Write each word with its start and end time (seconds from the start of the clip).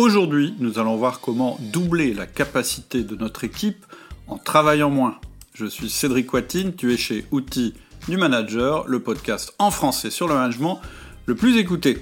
Aujourd'hui, 0.00 0.54
nous 0.60 0.78
allons 0.78 0.96
voir 0.96 1.20
comment 1.20 1.58
doubler 1.60 2.14
la 2.14 2.24
capacité 2.24 3.02
de 3.02 3.14
notre 3.16 3.44
équipe 3.44 3.84
en 4.28 4.38
travaillant 4.38 4.88
moins. 4.88 5.18
Je 5.52 5.66
suis 5.66 5.90
Cédric 5.90 6.32
Watine, 6.32 6.74
tu 6.74 6.94
es 6.94 6.96
chez 6.96 7.26
Outils 7.32 7.74
du 8.08 8.16
Manager, 8.16 8.88
le 8.88 9.00
podcast 9.00 9.52
en 9.58 9.70
français 9.70 10.08
sur 10.08 10.26
le 10.26 10.32
management 10.32 10.80
le 11.26 11.34
plus 11.34 11.58
écouté. 11.58 11.98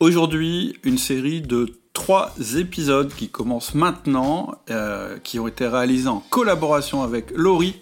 Aujourd'hui, 0.00 0.78
une 0.82 0.98
série 0.98 1.40
de 1.40 1.72
trois 1.94 2.34
épisodes 2.56 3.10
qui 3.14 3.30
commencent 3.30 3.74
maintenant, 3.74 4.56
euh, 4.68 5.16
qui 5.24 5.38
ont 5.38 5.48
été 5.48 5.66
réalisés 5.66 6.08
en 6.08 6.22
collaboration 6.28 7.02
avec 7.02 7.30
Laurie, 7.34 7.80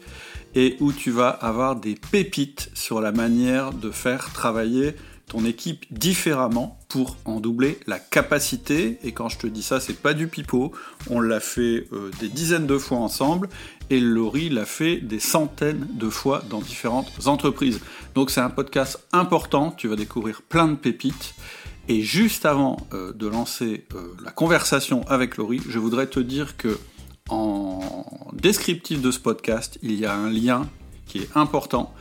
et 0.54 0.76
où 0.78 0.92
tu 0.92 1.10
vas 1.10 1.30
avoir 1.30 1.74
des 1.74 1.96
pépites 1.96 2.70
sur 2.74 3.00
la 3.00 3.10
manière 3.10 3.72
de 3.72 3.90
faire 3.90 4.32
travailler 4.32 4.94
ton 5.32 5.46
équipe 5.46 5.86
différemment 5.90 6.78
pour 6.88 7.16
en 7.24 7.40
doubler 7.40 7.78
la 7.86 7.98
capacité. 7.98 8.98
Et 9.02 9.12
quand 9.12 9.30
je 9.30 9.38
te 9.38 9.46
dis 9.46 9.62
ça, 9.62 9.80
c'est 9.80 9.96
pas 9.96 10.12
du 10.12 10.28
pipeau. 10.28 10.72
On 11.08 11.20
l'a 11.20 11.40
fait 11.40 11.88
euh, 11.92 12.10
des 12.20 12.28
dizaines 12.28 12.66
de 12.66 12.76
fois 12.76 12.98
ensemble 12.98 13.48
et 13.88 13.98
Laurie 13.98 14.50
l'a 14.50 14.66
fait 14.66 14.98
des 14.98 15.20
centaines 15.20 15.88
de 15.90 16.10
fois 16.10 16.42
dans 16.50 16.60
différentes 16.60 17.10
entreprises. 17.26 17.80
Donc 18.14 18.30
c'est 18.30 18.42
un 18.42 18.50
podcast 18.50 19.00
important. 19.12 19.70
Tu 19.70 19.88
vas 19.88 19.96
découvrir 19.96 20.42
plein 20.42 20.68
de 20.68 20.76
pépites. 20.76 21.34
Et 21.88 22.02
juste 22.02 22.44
avant 22.44 22.76
euh, 22.92 23.12
de 23.14 23.26
lancer 23.26 23.86
euh, 23.94 24.14
la 24.22 24.32
conversation 24.32 25.02
avec 25.08 25.38
Laurie, 25.38 25.62
je 25.66 25.78
voudrais 25.78 26.08
te 26.08 26.20
dire 26.20 26.58
que 26.58 26.78
en 27.30 28.04
descriptif 28.34 29.00
de 29.00 29.10
ce 29.10 29.18
podcast, 29.18 29.78
il 29.82 29.98
y 29.98 30.04
a 30.04 30.14
un 30.14 30.28
lien 30.28 30.68
qui 31.06 31.18
est 31.18 31.28
important, 31.34 31.94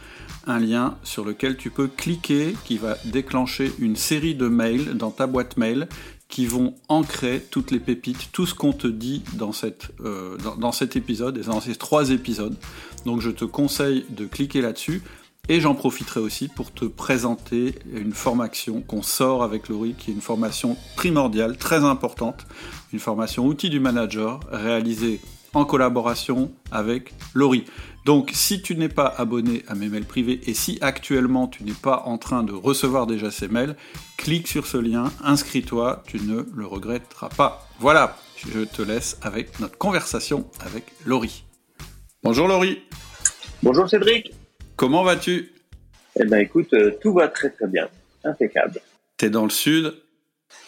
un 0.47 0.59
lien 0.59 0.97
sur 1.03 1.23
lequel 1.25 1.57
tu 1.57 1.69
peux 1.69 1.87
cliquer 1.87 2.55
qui 2.65 2.77
va 2.77 2.97
déclencher 3.05 3.71
une 3.79 3.95
série 3.95 4.35
de 4.35 4.47
mails 4.47 4.97
dans 4.97 5.11
ta 5.11 5.27
boîte 5.27 5.57
mail 5.57 5.87
qui 6.31 6.45
vont 6.45 6.73
ancrer 6.87 7.45
toutes 7.51 7.71
les 7.71 7.79
pépites, 7.79 8.29
tout 8.31 8.45
ce 8.45 8.55
qu'on 8.55 8.73
te 8.73 8.87
dit 8.87 9.21
euh, 10.01 10.37
dans, 10.57 10.71
cet 10.71 10.95
épisode 10.95 11.37
et 11.37 11.41
dans 11.41 11.59
ces 11.59 11.75
trois 11.75 12.09
épisodes. 12.09 12.55
Donc 13.05 13.19
je 13.19 13.29
te 13.29 13.45
conseille 13.45 14.05
de 14.09 14.25
cliquer 14.25 14.61
là-dessus. 14.61 15.03
Et 15.49 15.59
j'en 15.59 15.73
profiterai 15.73 16.19
aussi 16.19 16.47
pour 16.47 16.71
te 16.71 16.85
présenter 16.85 17.75
une 17.91 18.13
formation 18.13 18.81
qu'on 18.81 19.01
sort 19.01 19.43
avec 19.43 19.69
Laurie, 19.69 19.95
qui 19.97 20.11
est 20.11 20.13
une 20.13 20.21
formation 20.21 20.77
primordiale, 20.95 21.57
très 21.57 21.83
importante, 21.83 22.45
une 22.93 22.99
formation 22.99 23.45
outil 23.47 23.69
du 23.69 23.79
manager 23.79 24.39
réalisée 24.51 25.19
en 25.53 25.65
collaboration 25.65 26.51
avec 26.71 27.13
Laurie. 27.33 27.65
Donc 28.05 28.31
si 28.33 28.61
tu 28.61 28.75
n'es 28.75 28.89
pas 28.89 29.05
abonné 29.05 29.63
à 29.67 29.75
mes 29.75 29.87
mails 29.87 30.05
privés 30.05 30.39
et 30.47 30.53
si 30.53 30.77
actuellement 30.81 31.47
tu 31.47 31.63
n'es 31.63 31.73
pas 31.73 32.03
en 32.05 32.17
train 32.17 32.43
de 32.43 32.53
recevoir 32.53 33.05
déjà 33.05 33.29
ces 33.29 33.47
mails, 33.47 33.75
clique 34.17 34.47
sur 34.47 34.65
ce 34.65 34.77
lien, 34.77 35.11
inscris-toi, 35.23 36.03
tu 36.07 36.19
ne 36.19 36.45
le 36.55 36.65
regretteras 36.65 37.29
pas. 37.29 37.67
Voilà, 37.79 38.17
je 38.37 38.61
te 38.61 38.81
laisse 38.81 39.17
avec 39.21 39.59
notre 39.59 39.77
conversation 39.77 40.47
avec 40.61 40.85
Laurie. 41.05 41.43
Bonjour 42.23 42.47
Laurie. 42.47 42.79
Bonjour 43.61 43.87
Cédric. 43.89 44.31
Comment 44.75 45.03
vas-tu? 45.03 45.51
Eh 46.19 46.25
ben 46.25 46.39
écoute, 46.39 46.73
euh, 46.73 46.91
tout 47.01 47.13
va 47.13 47.27
très 47.27 47.51
très 47.51 47.67
bien, 47.67 47.87
impeccable. 48.23 48.81
T'es 49.17 49.29
dans 49.29 49.43
le 49.43 49.51
sud? 49.51 49.93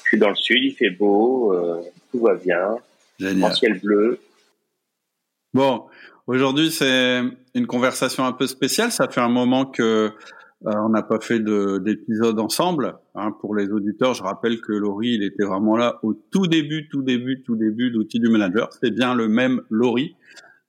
Je 0.04 0.10
suis 0.10 0.20
dans 0.20 0.30
le 0.30 0.36
sud, 0.36 0.64
il 0.64 0.76
fait 0.76 0.92
beau, 0.92 1.54
euh, 1.54 1.82
tout 2.12 2.20
va 2.20 2.36
bien. 2.36 2.78
Génial. 3.20 3.56
ciel 3.56 3.80
bleu. 3.80 4.20
Bon, 5.54 5.86
aujourd'hui 6.28 6.72
c'est 6.72 7.22
une 7.54 7.68
conversation 7.68 8.26
un 8.26 8.32
peu 8.32 8.48
spéciale. 8.48 8.92
Ça 8.92 9.08
fait 9.08 9.22
un 9.22 9.30
moment 9.30 9.66
que 9.66 10.12
euh, 10.66 10.72
on 10.86 10.90
n'a 10.90 11.04
pas 11.04 11.20
fait 11.20 11.40
d'épisode 11.40 12.40
ensemble. 12.40 12.96
Hein, 13.16 13.32
pour 13.40 13.56
les 13.56 13.70
auditeurs, 13.70 14.14
je 14.14 14.24
rappelle 14.24 14.62
que 14.62 14.72
Laurie, 14.72 15.16
il 15.16 15.24
était 15.24 15.44
vraiment 15.44 15.76
là 15.76 16.00
au 16.04 16.14
tout 16.14 16.48
début, 16.48 16.88
tout 16.90 17.02
début, 17.02 17.44
tout 17.44 17.56
début 17.56 17.92
d'outil 17.92 18.20
du 18.20 18.30
manager. 18.30 18.70
C'est 18.82 18.92
bien 18.92 19.14
le 19.14 19.28
même 19.28 19.62
Laurie 19.70 20.16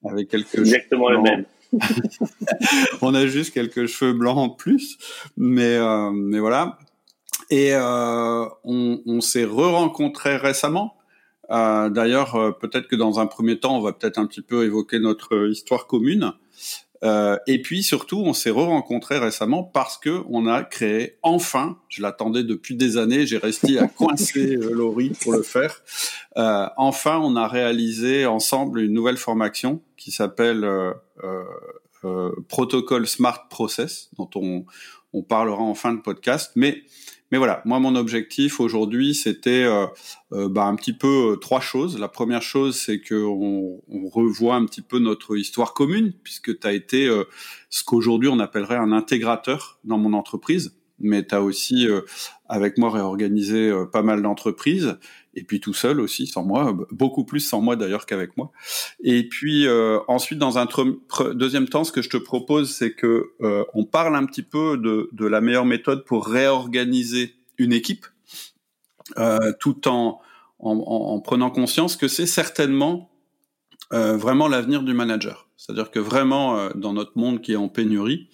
avec 0.05 0.29
quelques 0.29 0.59
exactement 0.59 1.09
le 1.09 1.23
même. 1.23 1.45
on 3.03 3.15
a 3.15 3.27
juste 3.27 3.55
quelques 3.55 3.87
cheveux 3.87 4.13
blancs 4.13 4.37
en 4.37 4.49
plus, 4.51 4.99
mais 5.37 5.77
euh, 5.77 6.11
mais 6.11 6.41
voilà. 6.41 6.79
Et 7.51 7.75
euh, 7.75 8.45
on, 8.65 9.01
on 9.07 9.21
s'est 9.21 9.45
re-rencontrés 9.45 10.37
récemment. 10.37 10.95
Euh, 11.51 11.89
D'ailleurs, 11.91 12.35
euh, 12.37 12.53
peut-être 12.53 12.89
que 12.89 12.97
dans 12.97 13.21
un 13.21 13.27
premier 13.27 13.59
temps, 13.59 13.77
on 13.77 13.81
va 13.83 13.93
peut-être 13.93 14.19
un 14.19 14.27
petit 14.27 14.43
peu 14.43 14.65
évoquer 14.65 14.99
notre 14.99 15.49
histoire 15.49 15.87
commune. 15.87 16.33
Euh, 17.05 17.37
et 17.47 17.61
puis 17.61 17.83
surtout, 17.83 18.23
on 18.25 18.33
s'est 18.33 18.51
re-rencontrés 18.51 19.19
récemment 19.19 19.63
parce 19.63 19.99
que 19.99 20.23
on 20.31 20.47
a 20.47 20.63
créé 20.63 21.19
enfin, 21.23 21.79
je 21.89 22.01
l'attendais 22.01 22.45
depuis 22.45 22.77
des 22.77 22.97
années, 22.97 23.27
j'ai 23.27 23.37
resté 23.37 23.79
à 23.79 23.87
coincer 23.89 24.57
euh, 24.57 24.73
Laurie 24.73 25.13
pour 25.23 25.33
le 25.33 25.43
faire. 25.43 25.83
Euh, 26.39 26.67
enfin, 26.79 27.19
on 27.23 27.37
a 27.37 27.47
réalisé 27.47 28.25
ensemble 28.25 28.81
une 28.81 28.93
nouvelle 28.93 29.19
formation 29.19 29.83
qui 29.99 30.13
s'appelle 30.13 30.65
euh, 30.65 30.93
euh, 32.05 32.33
Protocol 32.49 33.07
Smart 33.07 33.49
Process, 33.51 34.09
dont 34.17 34.31
on, 34.35 34.65
on 35.13 35.23
parlera 35.23 35.63
en 35.63 35.75
fin 35.75 35.93
de 35.93 36.01
podcast. 36.01 36.53
Mais 36.57 36.85
mais 37.35 37.39
voilà, 37.39 37.63
moi 37.65 37.81
mon 37.81 37.97
objectif 37.97 38.61
aujourd'hui 38.61 39.13
c'était 39.13 39.65
euh, 39.65 39.89
euh, 40.31 40.49
bah, 40.49 40.67
un 40.67 40.77
petit 40.77 40.93
peu 40.93 41.33
euh, 41.33 41.37
trois 41.37 41.59
choses. 41.59 41.99
La 41.99 42.07
première 42.07 42.43
chose 42.43 42.77
c'est 42.77 43.01
que 43.01 43.17
on, 43.17 43.81
revoit 44.09 44.55
un 44.55 44.65
petit 44.67 44.83
peu 44.83 45.01
notre 45.01 45.37
histoire 45.37 45.75
commune 45.75 46.13
puisque 46.23 46.57
tu 46.61 46.65
as 46.65 46.73
été 46.73 47.11
ce 47.71 47.83
qu'aujourd'hui 47.83 48.29
on 48.29 48.39
appellerait 48.39 48.77
un 48.77 48.93
intégrateur 48.93 49.81
dans 49.83 49.99
mon 49.99 50.13
entreprise 50.13 50.77
mais 50.99 51.27
tu 51.27 51.35
as 51.35 51.43
aussi 51.43 51.87
avec 52.49 52.79
moi 52.79 52.91
réorganisé 52.91 53.73
pas 53.93 54.03
mal 54.03 54.23
d'entreprises 54.23 54.97
et 55.37 55.45
puis 55.45 55.61
tout 55.61 55.75
seul 55.75 56.01
aussi 56.01 56.27
sans 56.27 56.45
moi, 56.45 56.77
beaucoup 56.91 57.25
plus 57.25 57.41
sans 57.41 57.61
moi 57.61 57.77
d'ailleurs 57.77 58.07
qu'avec 58.07 58.37
moi. 58.37 58.51
Et 59.03 59.29
puis 59.29 59.67
euh, 59.67 59.99
ensuite 60.09 60.39
dans 60.39 60.59
un 60.59 60.67
deuxième 61.35 61.69
temps, 61.69 61.85
ce 61.85 61.93
que 61.93 62.03
je 62.03 62.11
te 62.11 62.17
propose, 62.17 62.75
c'est 62.75 62.95
que 62.95 63.33
euh, 63.41 63.65
on 63.75 63.85
parle 63.85 64.17
un 64.17 64.25
petit 64.27 64.43
peu 64.43 64.79
de, 64.79 65.09
de, 65.13 65.27
la 65.27 65.41
meilleure 65.41 65.65
méthode 65.65 66.05
pour 66.05 66.27
réorganiser 66.27 67.35
une 67.59 67.73
équipe, 67.73 68.07
euh, 69.19 69.53
tout 69.61 69.89
en, 69.89 70.21
en, 70.59 70.73
en, 70.73 71.21
prenant 71.21 71.51
conscience 71.51 71.97
que 71.97 72.09
c'est 72.09 72.27
certainement 72.27 73.11
euh, 73.93 74.17
vraiment 74.17 74.49
l'avenir 74.49 74.83
du 74.83 74.95
manager. 74.95 75.49
C'est-à-dire 75.57 75.91
que 75.91 76.01
vraiment 76.01 76.57
euh, 76.59 76.71
dans 76.75 76.93
notre 76.93 77.17
monde 77.17 77.41
qui 77.41 77.53
est 77.53 77.57
en 77.57 77.69
pénurie, 77.69 78.29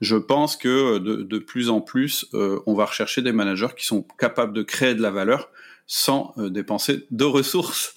je 0.00 0.16
pense 0.16 0.56
que 0.56 0.98
de, 0.98 1.22
de 1.22 1.38
plus 1.38 1.70
en 1.70 1.80
plus, 1.80 2.26
on 2.32 2.74
va 2.74 2.84
rechercher 2.84 3.22
des 3.22 3.32
managers 3.32 3.74
qui 3.76 3.86
sont 3.86 4.02
capables 4.18 4.52
de 4.52 4.62
créer 4.62 4.94
de 4.94 5.02
la 5.02 5.10
valeur 5.10 5.48
sans 5.86 6.34
euh, 6.38 6.50
dépenser 6.50 7.06
de 7.10 7.24
ressources. 7.24 7.94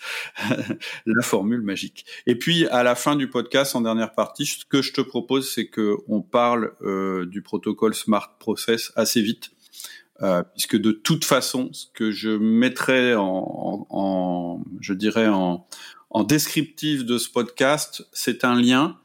la 1.06 1.24
formule 1.24 1.62
magique. 1.62 2.06
Et 2.28 2.36
puis 2.38 2.68
à 2.68 2.84
la 2.84 2.96
fin 2.96 3.16
du 3.16 3.30
podcast, 3.30 3.76
en 3.76 3.82
dernière 3.82 4.14
partie, 4.14 4.46
ce 4.46 4.66
que 4.66 4.82
je 4.82 4.94
te 4.94 5.02
propose, 5.02 5.52
c'est 5.52 5.68
que 5.68 5.98
on 6.08 6.22
parle 6.22 6.74
euh, 6.82 7.26
du 7.26 7.42
protocole 7.42 7.96
Smart 7.96 8.38
Process 8.40 8.92
assez 8.96 9.22
vite. 9.22 9.52
Euh, 10.22 10.44
puisque 10.44 10.76
de 10.76 10.92
toute 10.92 11.24
façon, 11.24 11.70
ce 11.72 11.86
que 11.94 12.12
je 12.12 12.30
mettrai 12.30 13.16
en, 13.16 13.24
en, 13.24 13.88
en 13.90 14.64
je 14.82 14.94
dirais 14.94 15.30
en, 15.30 15.66
en 16.10 16.24
descriptif 16.26 17.06
de 17.06 17.18
ce 17.18 17.30
podcast, 17.30 18.06
c'est 18.12 18.44
un 18.44 18.60
lien 18.60 19.00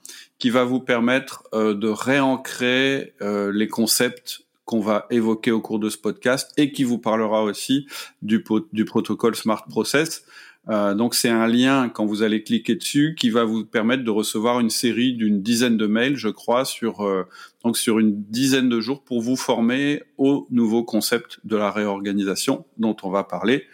qui 0.45 0.51
va 0.51 0.65
vous 0.65 0.81
permettre 0.81 1.43
euh, 1.55 1.73
de 1.73 1.89
réancrer 1.89 3.15
euh, 3.23 3.51
les 3.51 3.67
concepts 3.67 4.43
qu'on 4.67 4.81
va 4.81 5.07
évoquer 5.09 5.51
au 5.53 5.63
cours 5.63 5.79
de 5.79 5.89
ce 5.89 5.97
podcast 5.97 6.53
et 6.59 6.71
qui 6.71 6.85
vous 6.85 6.99
parlera 6.99 7.43
aussi 7.43 7.87
du, 8.21 8.45
du 8.75 8.85
protocole 8.85 9.37
Smart 9.37 9.65
Process. 9.67 10.27
Euh, 10.69 10.93
donc 10.93 11.15
c'est 11.15 11.31
un 11.31 11.47
lien 11.47 11.89
quand 11.89 12.05
vous 12.05 12.23
allez 12.23 12.43
cliquer 12.43 12.75
dessus 12.75 13.17
qui 13.19 13.31
va 13.31 13.45
vous 13.45 13.65
permettre 13.65 14.05
de 14.05 14.11
recevoir 14.11 14.61
une 14.61 14.69
série 14.69 15.15
d'une 15.15 15.41
dizaine 15.41 15.79
de 15.79 15.87
mails, 15.87 16.19
je 16.19 16.29
crois, 16.29 16.67
sur 16.67 17.01
euh, 17.01 17.25
donc 17.65 17.79
sur 17.79 17.99
une 17.99 18.23
dizaine 18.25 18.69
de 18.69 18.81
jours 18.83 19.03
pour 19.03 19.23
vous 19.23 19.37
former 19.37 20.03
au 20.19 20.47
nouveau 20.51 20.85
concept 20.85 21.41
de 21.45 21.57
la 21.57 21.71
réorganisation 21.71 22.67
dont 22.77 22.99
on 23.03 23.09
va 23.09 23.25
parler 23.25 23.65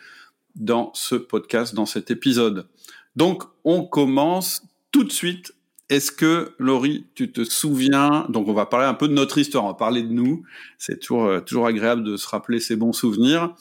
dans 0.55 0.93
ce 0.95 1.17
podcast, 1.17 1.75
dans 1.75 1.87
cet 1.87 2.13
épisode. 2.13 2.69
Donc 3.17 3.43
on 3.65 3.83
commence 3.83 4.63
tout 4.93 5.03
de 5.03 5.11
suite 5.11 5.53
est-ce 5.91 6.13
que, 6.13 6.55
Laurie, 6.59 7.05
tu 7.17 7.33
te 7.33 7.43
souviens, 7.43 8.25
donc 8.29 8.47
on 8.47 8.53
va 8.53 8.65
parler 8.65 8.87
un 8.87 8.95
peu 8.95 9.09
de 9.09 9.13
notre 9.13 9.39
histoire, 9.39 9.65
on 9.65 9.69
va 9.69 9.75
parler 9.75 10.03
de 10.03 10.13
nous, 10.13 10.45
c'est 10.79 11.01
toujours, 11.01 11.25
euh, 11.25 11.41
toujours 11.41 11.67
agréable 11.67 12.05
de 12.05 12.17
se 12.17 12.29
rappeler 12.29 12.61
ces 12.61 12.77
bons 12.77 12.93
souvenirs. 12.93 13.55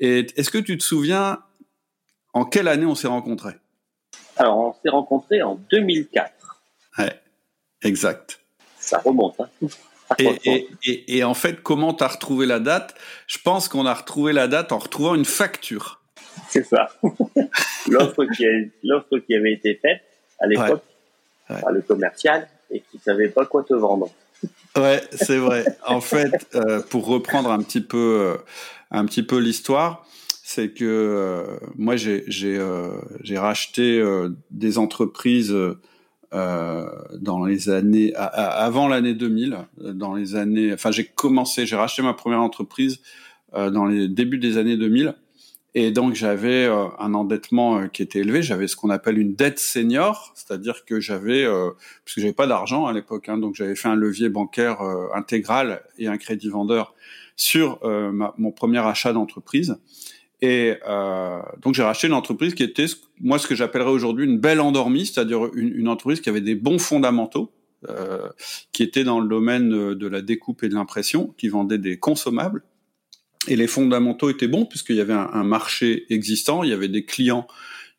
Et 0.00 0.26
est-ce 0.36 0.50
que 0.50 0.58
tu 0.58 0.78
te 0.78 0.82
souviens 0.82 1.40
en 2.32 2.46
quelle 2.46 2.68
année 2.68 2.86
on 2.86 2.94
s'est 2.94 3.06
rencontrés? 3.06 3.52
Alors, 4.36 4.58
on 4.58 4.72
s'est 4.72 4.88
rencontrés 4.88 5.42
en 5.42 5.56
2004. 5.70 6.62
Ouais, 6.98 7.20
exact. 7.82 8.40
Ça 8.78 8.98
remonte. 8.98 9.38
Hein 9.38 9.68
et, 10.18 10.38
et, 10.46 10.68
et, 10.84 11.18
et, 11.18 11.24
en 11.24 11.34
fait, 11.34 11.62
comment 11.62 11.92
tu 11.92 12.02
as 12.02 12.08
retrouvé 12.08 12.46
la 12.46 12.60
date? 12.60 12.94
Je 13.26 13.38
pense 13.38 13.68
qu'on 13.68 13.84
a 13.84 13.92
retrouvé 13.92 14.32
la 14.32 14.48
date 14.48 14.72
en 14.72 14.78
retrouvant 14.78 15.14
une 15.14 15.24
facture. 15.26 16.00
C'est 16.48 16.64
ça. 16.64 16.88
L'offre 17.88 18.24
qui, 18.24 18.44
qui, 19.26 19.34
avait 19.34 19.52
été 19.52 19.74
faite 19.74 20.02
à 20.40 20.46
l'époque 20.46 20.82
ouais. 21.50 21.60
par 21.60 21.72
le 21.72 21.82
commercial 21.82 22.48
et 22.70 22.80
qui 22.90 22.98
savait 22.98 23.28
pas 23.28 23.46
quoi 23.46 23.62
te 23.62 23.74
vendre. 23.74 24.10
Ouais, 24.76 25.02
c'est 25.12 25.38
vrai. 25.38 25.64
en 25.86 26.00
fait, 26.00 26.48
euh, 26.54 26.80
pour 26.80 27.06
reprendre 27.06 27.50
un 27.50 27.62
petit 27.62 27.80
peu, 27.80 28.18
euh, 28.20 28.36
un 28.90 29.04
petit 29.06 29.22
peu 29.22 29.38
l'histoire, 29.38 30.06
c'est 30.42 30.70
que 30.70 31.58
moi 31.74 31.96
j'ai 31.96 32.24
j'ai 32.26 32.62
j'ai 33.22 33.38
racheté 33.38 34.04
des 34.50 34.76
entreprises 34.76 35.56
dans 36.32 37.44
les 37.46 37.70
années 37.70 38.12
avant 38.14 38.86
l'année 38.86 39.14
2000, 39.14 39.56
dans 39.78 40.14
les 40.14 40.34
années. 40.34 40.74
Enfin, 40.74 40.90
j'ai 40.90 41.06
commencé, 41.06 41.64
j'ai 41.64 41.76
racheté 41.76 42.02
ma 42.02 42.12
première 42.12 42.42
entreprise 42.42 43.00
dans 43.54 43.86
les 43.86 44.06
débuts 44.06 44.38
des 44.38 44.58
années 44.58 44.76
2000 44.76 45.14
et 45.76 45.90
donc 45.90 46.14
j'avais 46.14 46.66
euh, 46.66 46.86
un 47.00 47.14
endettement 47.14 47.78
euh, 47.78 47.86
qui 47.88 48.02
était 48.02 48.20
élevé, 48.20 48.42
j'avais 48.42 48.68
ce 48.68 48.76
qu'on 48.76 48.90
appelle 48.90 49.18
une 49.18 49.34
dette 49.34 49.58
senior, 49.58 50.32
c'est-à-dire 50.36 50.84
que 50.84 51.00
j'avais, 51.00 51.44
euh, 51.44 51.70
parce 52.04 52.14
que 52.14 52.20
j'avais 52.20 52.32
pas 52.32 52.46
d'argent 52.46 52.86
à 52.86 52.92
l'époque, 52.92 53.28
hein, 53.28 53.38
donc 53.38 53.56
j'avais 53.56 53.74
fait 53.74 53.88
un 53.88 53.96
levier 53.96 54.28
bancaire 54.28 54.80
intégral 55.14 55.82
et 55.98 56.06
un 56.06 56.16
crédit 56.16 56.48
vendeur 56.48 56.94
sur 57.36 57.80
mon 58.38 58.52
premier 58.52 58.78
achat 58.78 59.12
d'entreprise. 59.12 59.76
Et 60.40 60.74
donc 61.60 61.74
j'ai 61.74 61.82
racheté 61.82 62.06
une 62.06 62.12
entreprise 62.12 62.54
qui 62.54 62.62
était 62.62 62.86
moi 63.20 63.38
ce 63.38 63.46
que 63.46 63.54
j'appellerais 63.54 63.90
aujourd'hui 63.90 64.26
une 64.26 64.38
belle 64.38 64.60
endormie, 64.60 65.06
c'est-à-dire 65.06 65.46
une, 65.54 65.74
une, 65.74 65.88
entreprise 65.88 66.20
qui 66.20 66.28
avait 66.28 66.40
des 66.40 66.54
bons 66.54 66.78
fondamentaux, 66.78 67.50
qui 68.72 68.82
était 68.82 69.04
dans 69.04 69.20
le 69.20 69.28
domaine 69.28 69.94
de 69.94 70.06
la 70.06 70.22
découpe 70.22 70.62
et 70.62 70.68
de 70.68 70.74
l'impression, 70.74 71.34
qui 71.36 71.48
vendait 71.48 71.78
des 71.78 71.98
consommables 71.98 72.62
et 73.48 73.56
les 73.56 73.66
fondamentaux 73.66 74.30
étaient 74.30 74.48
bons 74.48 74.66
puisqu'il 74.66 74.96
y 74.96 75.00
avait 75.00 75.14
un, 75.14 75.44
marché 75.44 76.06
existant, 76.10 76.62
il 76.62 76.70
y 76.70 76.72
avait 76.72 76.88
des 76.88 77.04
clients 77.04 77.46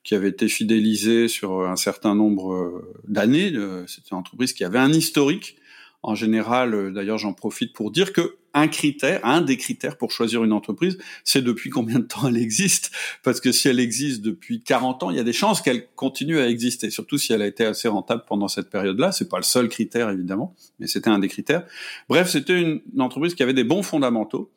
qui 0.03 0.15
avaient 0.15 0.29
été 0.29 0.47
fidélisés 0.47 1.27
sur 1.27 1.67
un 1.67 1.75
certain 1.75 2.13
nombre 2.13 2.53
euh, 2.53 2.93
d'années. 3.07 3.51
Euh, 3.55 3.85
c'était 3.87 4.09
une 4.11 4.17
entreprise 4.17 4.53
qui 4.53 4.63
avait 4.63 4.79
un 4.79 4.93
historique. 4.93 5.57
En 6.03 6.13
général, 6.13 6.75
euh, 6.75 6.91
d'ailleurs, 6.91 7.17
j'en 7.17 7.33
profite 7.33 7.73
pour 7.73 7.89
dire 7.89 8.13
que 8.13 8.37
un 8.53 8.67
critère, 8.67 9.19
un 9.25 9.41
des 9.41 9.57
critères 9.57 9.97
pour 9.97 10.11
choisir 10.11 10.43
une 10.43 10.53
entreprise, 10.53 10.97
c'est 11.25 11.41
depuis 11.41 11.69
combien 11.69 11.99
de 11.99 12.05
temps 12.05 12.27
elle 12.27 12.37
existe. 12.37 12.91
Parce 13.23 13.41
que 13.41 13.51
si 13.51 13.67
elle 13.67 13.79
existe 13.79 14.21
depuis 14.21 14.61
40 14.61 15.03
ans, 15.03 15.09
il 15.09 15.17
y 15.17 15.19
a 15.19 15.23
des 15.23 15.33
chances 15.33 15.61
qu'elle 15.61 15.87
continue 15.95 16.39
à 16.39 16.47
exister. 16.47 16.89
Surtout 16.89 17.17
si 17.17 17.33
elle 17.33 17.41
a 17.41 17.47
été 17.47 17.65
assez 17.65 17.87
rentable 17.87 18.23
pendant 18.27 18.47
cette 18.47 18.69
période-là. 18.69 19.11
C'est 19.11 19.27
pas 19.27 19.37
le 19.37 19.43
seul 19.43 19.67
critère, 19.67 20.09
évidemment, 20.09 20.55
mais 20.79 20.87
c'était 20.87 21.09
un 21.09 21.19
des 21.19 21.27
critères. 21.27 21.65
Bref, 22.07 22.29
c'était 22.29 22.61
une 22.61 22.81
entreprise 22.99 23.35
qui 23.35 23.43
avait 23.43 23.53
des 23.53 23.65
bons 23.65 23.83
fondamentaux 23.83 24.51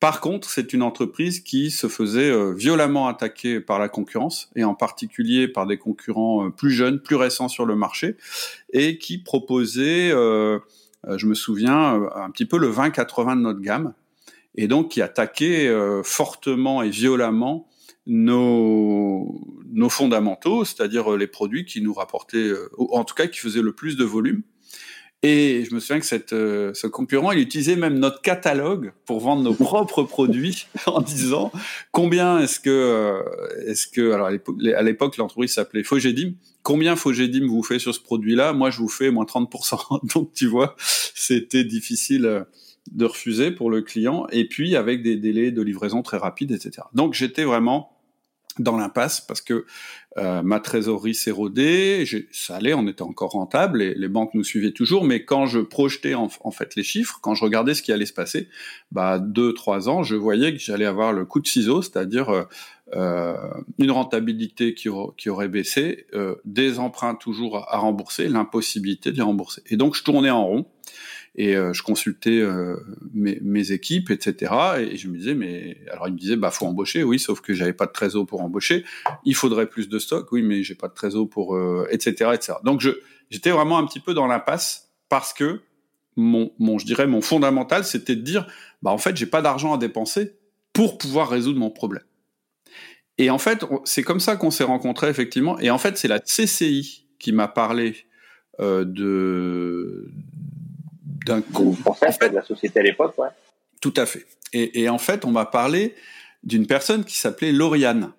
par 0.00 0.20
contre, 0.20 0.48
c'est 0.48 0.72
une 0.72 0.82
entreprise 0.82 1.40
qui 1.40 1.72
se 1.72 1.88
faisait 1.88 2.30
euh, 2.30 2.52
violemment 2.52 3.08
attaquer 3.08 3.60
par 3.60 3.80
la 3.80 3.88
concurrence, 3.88 4.48
et 4.54 4.62
en 4.62 4.74
particulier 4.74 5.48
par 5.48 5.66
des 5.66 5.76
concurrents 5.76 6.46
euh, 6.46 6.50
plus 6.50 6.70
jeunes, 6.70 7.00
plus 7.00 7.16
récents 7.16 7.48
sur 7.48 7.66
le 7.66 7.74
marché, 7.74 8.16
et 8.72 8.98
qui 8.98 9.18
proposait, 9.18 10.12
euh, 10.12 10.60
je 11.16 11.26
me 11.26 11.34
souviens, 11.34 12.00
un 12.14 12.30
petit 12.30 12.46
peu 12.46 12.58
le 12.58 12.70
20-80 12.70 13.36
de 13.36 13.40
notre 13.40 13.60
gamme, 13.60 13.92
et 14.54 14.68
donc 14.68 14.92
qui 14.92 15.02
attaquait 15.02 15.72
fortement 16.02 16.82
et 16.82 16.90
violemment 16.90 17.68
nos, 18.06 19.40
nos 19.70 19.88
fondamentaux, 19.88 20.64
c'est-à-dire 20.64 21.16
les 21.16 21.28
produits 21.28 21.64
qui 21.64 21.80
nous 21.80 21.92
rapportaient, 21.92 22.50
en 22.76 23.04
tout 23.04 23.14
cas 23.14 23.28
qui 23.28 23.38
faisaient 23.38 23.62
le 23.62 23.72
plus 23.72 23.96
de 23.96 24.04
volume. 24.04 24.42
Et 25.24 25.64
je 25.68 25.74
me 25.74 25.80
souviens 25.80 25.98
que 25.98 26.06
cette, 26.06 26.32
euh, 26.32 26.72
ce 26.74 26.86
concurrent, 26.86 27.32
il 27.32 27.40
utilisait 27.40 27.74
même 27.74 27.98
notre 27.98 28.22
catalogue 28.22 28.92
pour 29.04 29.18
vendre 29.18 29.42
nos 29.42 29.54
propres 29.54 30.04
produits 30.04 30.66
en 30.86 31.00
disant 31.00 31.50
combien 31.90 32.38
est-ce 32.38 32.60
que, 32.60 32.70
euh, 32.70 33.22
est-ce 33.66 33.88
que, 33.88 34.12
alors 34.12 34.28
à 34.28 34.82
l'époque, 34.82 35.16
l'entreprise 35.16 35.54
s'appelait 35.54 35.82
Fogedim, 35.82 36.34
combien 36.62 36.94
Fogedim 36.94 37.48
vous 37.48 37.64
fait 37.64 37.80
sur 37.80 37.92
ce 37.94 38.00
produit-là? 38.00 38.52
Moi, 38.52 38.70
je 38.70 38.78
vous 38.78 38.88
fais 38.88 39.10
moins 39.10 39.24
30%. 39.24 40.06
Donc, 40.14 40.32
tu 40.34 40.46
vois, 40.46 40.76
c'était 40.78 41.64
difficile 41.64 42.24
euh, 42.26 42.44
de 42.92 43.04
refuser 43.04 43.50
pour 43.50 43.70
le 43.70 43.82
client. 43.82 44.28
Et 44.30 44.46
puis, 44.46 44.76
avec 44.76 45.02
des 45.02 45.16
délais 45.16 45.50
de 45.50 45.62
livraison 45.62 46.02
très 46.02 46.16
rapides, 46.16 46.52
etc. 46.52 46.86
Donc, 46.94 47.14
j'étais 47.14 47.44
vraiment 47.44 47.97
dans 48.58 48.76
l'impasse 48.76 49.20
parce 49.20 49.40
que 49.40 49.66
euh, 50.16 50.42
ma 50.42 50.58
trésorerie 50.58 51.14
s'érodait, 51.14 52.04
ça 52.32 52.56
allait, 52.56 52.74
on 52.74 52.86
était 52.88 53.02
encore 53.02 53.30
rentable, 53.30 53.82
les 53.82 54.08
banques 54.08 54.34
nous 54.34 54.42
suivaient 54.42 54.72
toujours, 54.72 55.04
mais 55.04 55.24
quand 55.24 55.46
je 55.46 55.60
projetais 55.60 56.14
en, 56.14 56.28
fait 56.50 56.74
les 56.74 56.82
chiffres, 56.82 57.18
quand 57.22 57.34
je 57.34 57.44
regardais 57.44 57.74
ce 57.74 57.82
qui 57.82 57.92
allait 57.92 58.06
se 58.06 58.12
passer, 58.12 58.48
bah 58.90 59.18
deux 59.18 59.52
trois 59.52 59.88
ans, 59.88 60.02
je 60.02 60.16
voyais 60.16 60.52
que 60.52 60.58
j'allais 60.58 60.86
avoir 60.86 61.12
le 61.12 61.24
coup 61.24 61.40
de 61.40 61.46
ciseau, 61.46 61.82
c'est-à-dire 61.82 62.30
euh, 62.30 62.44
euh 62.94 63.36
une 63.78 63.90
rentabilité 63.90 64.74
qui, 64.74 64.88
qui 65.16 65.30
aurait 65.30 65.48
baissé, 65.48 66.06
des 66.44 66.78
emprunts 66.78 67.14
toujours 67.14 67.66
à 67.68 67.78
rembourser, 67.78 68.28
l'impossibilité 68.28 69.12
de 69.12 69.16
les 69.16 69.22
rembourser, 69.22 69.62
et 69.66 69.76
donc 69.76 69.94
je 69.94 70.02
tournais 70.02 70.30
en 70.30 70.46
rond 70.46 70.66
et 71.38 71.54
euh, 71.54 71.72
je 71.72 71.84
consultais 71.84 72.40
euh, 72.40 72.76
mes, 73.14 73.38
mes, 73.42 73.70
équipes, 73.70 74.10
etc. 74.10 74.52
Et 74.80 74.96
je 74.96 75.06
me 75.06 75.16
disais, 75.16 75.34
mais 75.34 75.78
alors 75.92 76.08
il 76.08 76.14
me 76.14 76.18
disait, 76.18 76.34
bah 76.34 76.50
faut 76.50 76.66
embaucher, 76.66 77.04
oui, 77.04 77.20
sauf 77.20 77.40
que 77.40 77.54
j'avais 77.54 77.72
pas 77.72 77.86
de 77.86 77.92
trésor 77.92 78.26
pour 78.26 78.42
embaucher. 78.42 78.84
Il 79.24 79.36
faudrait 79.36 79.68
plus 79.68 79.88
de 79.88 80.00
stock, 80.00 80.30
oui, 80.32 80.42
mais 80.42 80.64
j'ai 80.64 80.74
pas 80.74 80.88
de 80.88 80.94
trésor 80.94 81.30
pour, 81.30 81.56
etc., 81.90 82.16
euh, 82.20 82.32
etc. 82.32 82.54
Donc 82.64 82.80
je 82.80 82.90
j'étais 83.30 83.52
vraiment 83.52 83.78
un 83.78 83.86
petit 83.86 84.00
peu 84.00 84.14
dans 84.14 84.26
l'impasse 84.26 84.90
parce 85.08 85.32
que 85.32 85.60
mon, 86.16 86.50
mon, 86.58 86.76
je 86.78 86.86
dirais, 86.86 87.06
mon 87.06 87.20
fondamental, 87.20 87.84
c'était 87.84 88.16
de 88.16 88.22
dire, 88.22 88.48
bah 88.82 88.90
en 88.90 88.98
fait, 88.98 89.16
j'ai 89.16 89.26
pas 89.26 89.40
d'argent 89.40 89.72
à 89.72 89.78
dépenser 89.78 90.32
pour 90.72 90.98
pouvoir 90.98 91.30
résoudre 91.30 91.60
mon 91.60 91.70
problème. 91.70 92.02
Et 93.16 93.30
en 93.30 93.38
fait, 93.38 93.64
c'est 93.84 94.02
comme 94.02 94.20
ça 94.20 94.34
qu'on 94.34 94.50
s'est 94.50 94.64
rencontrés 94.64 95.08
effectivement. 95.08 95.56
Et 95.60 95.70
en 95.70 95.78
fait, 95.78 95.98
c'est 95.98 96.08
la 96.08 96.18
CCI 96.18 97.06
qui 97.20 97.30
m'a 97.30 97.46
parlé 97.46 98.06
euh, 98.58 98.84
de 98.84 100.10
d'un 101.28 101.40
coup. 101.42 101.78
En 101.84 101.94
fait, 101.94 102.30
de 102.30 102.34
la 102.34 102.42
société 102.42 102.80
à 102.80 102.82
l'époque, 102.82 103.16
ouais. 103.18 103.28
Tout 103.80 103.94
à 103.96 104.06
fait. 104.06 104.26
Et, 104.52 104.82
et 104.82 104.88
en 104.88 104.98
fait, 104.98 105.24
on 105.24 105.30
m'a 105.30 105.44
parlé 105.44 105.94
d'une 106.42 106.66
personne 106.66 107.04
qui 107.04 107.16
s'appelait 107.16 107.52
Lauriane. 107.52 108.12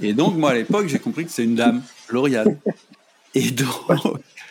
Et 0.00 0.12
donc, 0.12 0.36
moi, 0.36 0.50
à 0.50 0.54
l'époque, 0.54 0.88
j'ai 0.88 0.98
compris 0.98 1.24
que 1.24 1.30
c'est 1.30 1.44
une 1.44 1.54
dame, 1.54 1.82
Lauriane. 2.10 2.58
Et 3.34 3.50
donc. 3.50 3.68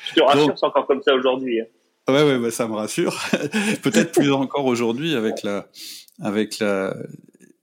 Je 0.09 0.15
te 0.15 0.21
rassure, 0.23 0.57
c'est 0.57 0.65
encore 0.65 0.87
comme 0.87 1.01
ça 1.03 1.13
aujourd'hui. 1.13 1.61
Hein. 1.61 1.65
Ouais, 2.07 2.23
ouais, 2.23 2.39
bah, 2.39 2.51
ça 2.51 2.67
me 2.67 2.73
rassure. 2.73 3.17
Peut-être 3.83 4.11
plus 4.11 4.31
encore 4.31 4.65
aujourd'hui 4.65 5.15
avec 5.15 5.43
la, 5.43 5.67
avec 6.21 6.59
la, 6.59 6.95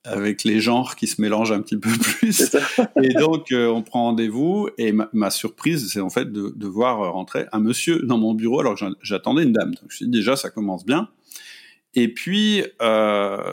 avec 0.05 0.45
les 0.45 0.61
genres 0.61 0.97
qui 0.97 1.07
se 1.07 1.21
mélangent 1.21 1.53
un 1.53 1.61
petit 1.61 1.77
peu 1.77 1.91
plus. 2.01 2.57
et 3.03 3.15
donc, 3.15 3.53
euh, 3.53 3.67
on 3.67 3.83
prend 3.83 4.05
rendez-vous. 4.05 4.69
Et 4.79 4.93
ma, 4.93 5.31
surprise, 5.31 5.93
c'est 5.93 6.01
en 6.01 6.11
fait 6.11 6.33
de, 6.33 6.53
de, 6.55 6.67
voir 6.67 7.13
rentrer 7.13 7.47
un 7.53 7.61
monsieur 7.61 8.01
dans 8.03 8.19
mon 8.19 8.35
bureau 8.35 8.61
alors 8.61 8.75
que 8.79 8.85
j'attendais 9.03 9.43
une 9.43 9.53
dame. 9.53 9.71
Donc, 9.71 9.83
je 9.83 9.85
me 9.87 9.91
suis 9.91 10.05
dit, 10.07 10.19
déjà, 10.19 10.37
ça 10.37 10.51
commence 10.51 10.85
bien. 10.85 11.09
Et 11.95 12.09
puis, 12.13 12.65
euh, 12.83 13.53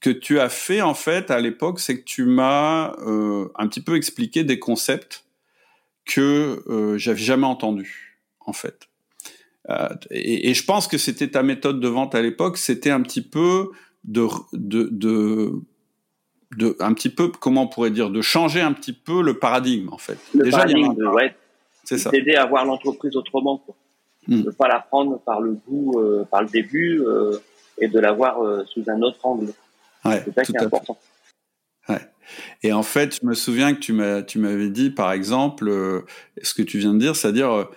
que 0.00 0.10
tu 0.10 0.38
as 0.38 0.48
fait, 0.48 0.80
en 0.80 0.94
fait, 0.94 1.30
à 1.30 1.40
l'époque, 1.40 1.80
c'est 1.80 1.98
que 1.98 2.04
tu 2.04 2.24
m'as 2.24 2.94
euh, 3.00 3.48
un 3.56 3.68
petit 3.68 3.80
peu 3.80 3.96
expliqué 3.96 4.44
des 4.44 4.58
concepts 4.58 5.24
que 6.04 6.62
euh, 6.68 6.98
j'avais 6.98 7.20
jamais 7.20 7.46
entendus, 7.46 8.20
en 8.40 8.52
fait. 8.52 8.88
Et, 10.10 10.50
et, 10.50 10.54
je 10.54 10.64
pense 10.64 10.88
que 10.88 10.98
c'était 10.98 11.28
ta 11.28 11.44
méthode 11.44 11.78
de 11.78 11.86
vente 11.86 12.16
à 12.16 12.20
l'époque, 12.20 12.58
c'était 12.58 12.90
un 12.90 13.00
petit 13.00 13.22
peu 13.22 13.70
de, 14.04 14.26
de, 14.52 14.88
de, 14.90 15.52
de, 16.56 16.76
un 16.80 16.92
petit 16.94 17.08
peu, 17.08 17.28
comment 17.28 17.62
on 17.62 17.68
pourrait 17.68 17.90
dire, 17.90 18.10
de 18.10 18.20
changer 18.20 18.60
un 18.60 18.72
petit 18.72 18.92
peu 18.92 19.22
le 19.22 19.38
paradigme, 19.38 19.88
en 19.92 19.98
fait. 19.98 20.18
Le 20.34 20.44
Déjà, 20.44 20.58
paradigme, 20.58 20.94
ouais. 21.14 21.34
C'est 21.84 21.98
ça. 21.98 22.10
D'aider 22.10 22.34
à 22.34 22.46
voir 22.46 22.64
l'entreprise 22.64 23.16
autrement, 23.16 23.58
quoi. 23.58 23.74
Hmm. 24.28 24.42
De 24.42 24.50
pas 24.50 24.68
la 24.68 24.78
prendre 24.78 25.18
par 25.18 25.40
le 25.40 25.52
bout, 25.52 25.98
euh, 25.98 26.24
par 26.30 26.42
le 26.42 26.48
début, 26.48 27.02
euh, 27.04 27.38
et 27.78 27.88
de 27.88 27.98
la 27.98 28.12
voir 28.12 28.40
euh, 28.40 28.64
sous 28.66 28.84
un 28.88 29.02
autre 29.02 29.18
angle. 29.24 29.52
Ouais, 30.04 30.22
c'est 30.24 30.32
ça 30.32 30.44
qui 30.44 30.52
est 30.52 30.62
important. 30.62 30.96
Ouais. 31.88 32.00
Et 32.62 32.72
en 32.72 32.84
fait, 32.84 33.18
je 33.20 33.26
me 33.26 33.34
souviens 33.34 33.74
que 33.74 33.80
tu 33.80 33.92
m'as, 33.92 34.22
tu 34.22 34.38
m'avais 34.38 34.70
dit, 34.70 34.90
par 34.90 35.10
exemple, 35.10 36.04
ce 36.40 36.54
que 36.54 36.62
tu 36.62 36.78
viens 36.78 36.94
de 36.94 36.98
dire, 36.98 37.16
c'est-à-dire 37.16 37.68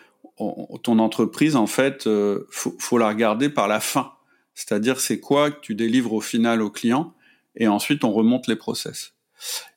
ton 0.83 0.99
entreprise, 0.99 1.55
en 1.55 1.65
fait, 1.65 2.07
faut, 2.51 2.75
faut 2.77 2.97
la 2.99 3.07
regarder 3.07 3.49
par 3.49 3.67
la 3.67 3.79
fin. 3.79 4.11
C'est-à-dire, 4.55 4.99
c'est 4.99 5.19
quoi 5.19 5.51
que 5.51 5.59
tu 5.59 5.75
délivres 5.75 6.13
au 6.13 6.21
final 6.21 6.61
au 6.61 6.71
client 6.71 7.13
et 7.55 7.67
ensuite 7.67 8.03
on 8.03 8.11
remonte 8.11 8.47
les 8.47 8.55
process. 8.55 9.13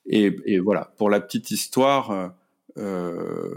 Et, 0.06 0.58
voilà, 0.58 0.92
pour 0.96 1.10
la 1.10 1.20
petite 1.20 1.50
histoire, 1.50 2.10
euh, 2.10 2.28
euh, 2.78 3.54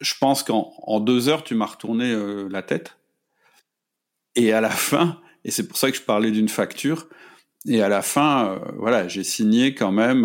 je 0.00 0.14
pense 0.18 0.42
qu'en 0.42 1.00
deux 1.00 1.28
heures, 1.28 1.44
tu 1.44 1.54
m'as 1.54 1.66
retourné 1.66 2.10
euh, 2.10 2.48
la 2.50 2.62
tête. 2.62 2.96
Et 4.34 4.52
à 4.52 4.60
la 4.60 4.70
fin, 4.70 5.20
et 5.44 5.50
c'est 5.50 5.66
pour 5.66 5.76
ça 5.76 5.90
que 5.90 5.96
je 5.96 6.02
parlais 6.02 6.30
d'une 6.30 6.48
facture, 6.48 7.08
et 7.66 7.82
à 7.82 7.88
la 7.88 8.02
fin, 8.02 8.62
voilà, 8.76 9.08
j'ai 9.08 9.24
signé 9.24 9.74
quand 9.74 9.90
même 9.90 10.24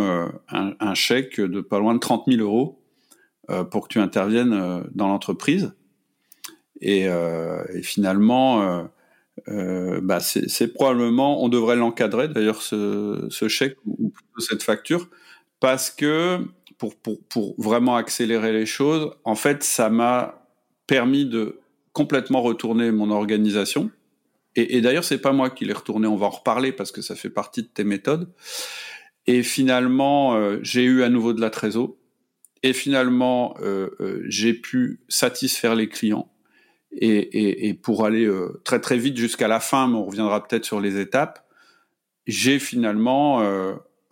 un, 0.49 0.93
chèque 0.93 1.41
de 1.41 1.61
pas 1.61 1.79
loin 1.79 1.95
de 1.95 1.99
30 1.99 2.25
000 2.27 2.41
euros 2.41 2.79
pour 3.71 3.87
que 3.87 3.93
tu 3.93 3.99
interviennes 3.99 4.83
dans 4.93 5.07
l'entreprise. 5.07 5.73
Et, 6.79 7.07
finalement, 7.81 8.87
euh, 9.47 9.99
bah 10.01 10.19
c'est 10.19 10.73
probablement, 10.73 11.43
on 11.43 11.49
devrait 11.49 11.75
l'encadrer 11.75 12.27
d'ailleurs 12.27 12.61
ce, 12.61 13.27
chèque 13.47 13.77
ou 13.85 14.09
plutôt 14.09 14.39
cette 14.39 14.63
facture, 14.63 15.09
parce 15.59 15.89
que 15.89 16.39
pour, 16.77 16.95
pour, 16.95 17.23
pour 17.25 17.55
vraiment 17.57 17.95
accélérer 17.95 18.51
les 18.53 18.65
choses, 18.65 19.11
en 19.23 19.35
fait, 19.35 19.63
ça 19.63 19.89
m'a 19.89 20.47
permis 20.87 21.25
de 21.25 21.59
complètement 21.93 22.41
retourner 22.41 22.91
mon 22.91 23.11
organisation 23.11 23.89
Et, 24.55 24.77
et 24.77 24.81
d'ailleurs, 24.81 25.03
c'est 25.03 25.19
pas 25.21 25.31
moi 25.31 25.49
qui 25.49 25.65
l'ai 25.65 25.73
retourné. 25.73 26.07
On 26.07 26.15
va 26.15 26.25
en 26.27 26.31
reparler 26.31 26.71
parce 26.71 26.91
que 26.91 27.01
ça 27.01 27.15
fait 27.15 27.29
partie 27.29 27.61
de 27.61 27.67
tes 27.67 27.83
méthodes. 27.83 28.29
Et 29.25 29.43
finalement, 29.43 30.35
euh, 30.35 30.59
j'ai 30.61 30.83
eu 30.83 31.03
à 31.03 31.09
nouveau 31.09 31.33
de 31.33 31.41
la 31.41 31.49
trésor. 31.49 31.95
Et 32.63 32.73
finalement, 32.73 33.55
euh, 33.61 33.89
euh, 33.99 34.21
j'ai 34.27 34.53
pu 34.53 35.01
satisfaire 35.07 35.75
les 35.75 35.89
clients. 35.89 36.32
Et, 36.95 37.07
et, 37.07 37.67
et 37.67 37.73
pour 37.73 38.05
aller 38.05 38.29
très 38.63 38.79
très 38.79 38.97
vite 38.97 39.17
jusqu'à 39.17 39.47
la 39.47 39.59
fin, 39.59 39.88
mais 39.88 39.95
on 39.95 40.05
reviendra 40.05 40.45
peut-être 40.45 40.65
sur 40.65 40.79
les 40.79 41.00
étapes, 41.00 41.45
j'ai 42.27 42.59
finalement 42.59 43.43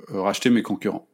racheté 0.09 0.49
mes 0.49 0.63
concurrents. 0.63 1.07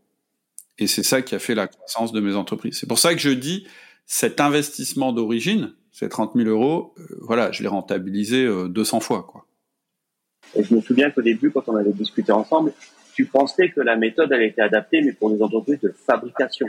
Et 0.80 0.88
c'est 0.88 1.04
ça 1.04 1.22
qui 1.22 1.36
a 1.36 1.40
fait 1.40 1.56
la 1.56 1.68
croissance 1.68 2.14
de 2.14 2.22
mes 2.22 2.36
entreprises. 2.36 2.78
C'est 2.80 2.88
pour 2.88 3.00
ça 3.00 3.14
que 3.14 3.20
je 3.20 3.32
dis, 3.32 3.68
cet 4.06 4.40
investissement 4.40 5.12
d'origine, 5.12 5.74
ces 5.92 6.08
30 6.08 6.34
000 6.36 6.48
euros, 6.48 6.94
voilà, 7.20 7.52
je 7.52 7.64
l'ai 7.64 7.68
rentabilisé 7.68 8.48
200 8.70 9.00
fois. 9.02 9.24
Quoi. 9.24 9.46
Et 10.56 10.64
je 10.64 10.74
me 10.74 10.82
souviens 10.82 11.12
qu'au 11.12 11.22
début, 11.22 11.52
quand 11.52 11.68
on 11.68 11.76
avait 11.76 11.94
discuté 11.94 12.32
ensemble, 12.32 12.74
tu 13.14 13.26
pensais 13.26 13.70
que 13.70 13.82
la 13.82 13.96
méthode 13.96 14.32
elle 14.32 14.44
était 14.44 14.62
adaptée, 14.62 15.02
mais 15.02 15.12
pour 15.12 15.30
les 15.30 15.42
entreprises 15.42 15.80
de 15.82 15.90
fabrication, 16.06 16.68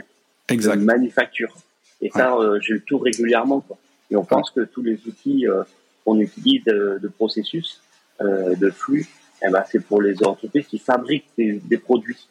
de 0.49 0.75
manufacture. 0.75 1.55
Et 2.01 2.09
ça, 2.09 2.35
euh, 2.35 2.59
je 2.61 2.73
le 2.73 2.81
tourne 2.81 3.03
régulièrement. 3.03 3.61
Quoi. 3.61 3.77
Et 4.11 4.15
on 4.15 4.25
pense 4.25 4.51
que 4.51 4.61
tous 4.61 4.81
les 4.81 4.99
outils 5.05 5.47
euh, 5.47 5.63
qu'on 6.03 6.19
utilise 6.19 6.63
de, 6.63 7.11
processus, 7.15 7.81
euh, 8.21 8.55
de 8.55 8.69
flux, 8.69 9.07
eh 9.45 9.49
ben, 9.49 9.63
c'est 9.69 9.79
pour 9.79 10.01
les 10.01 10.21
entreprises 10.23 10.67
qui 10.67 10.79
fabriquent 10.79 11.29
des, 11.37 11.77
produits 11.77 12.27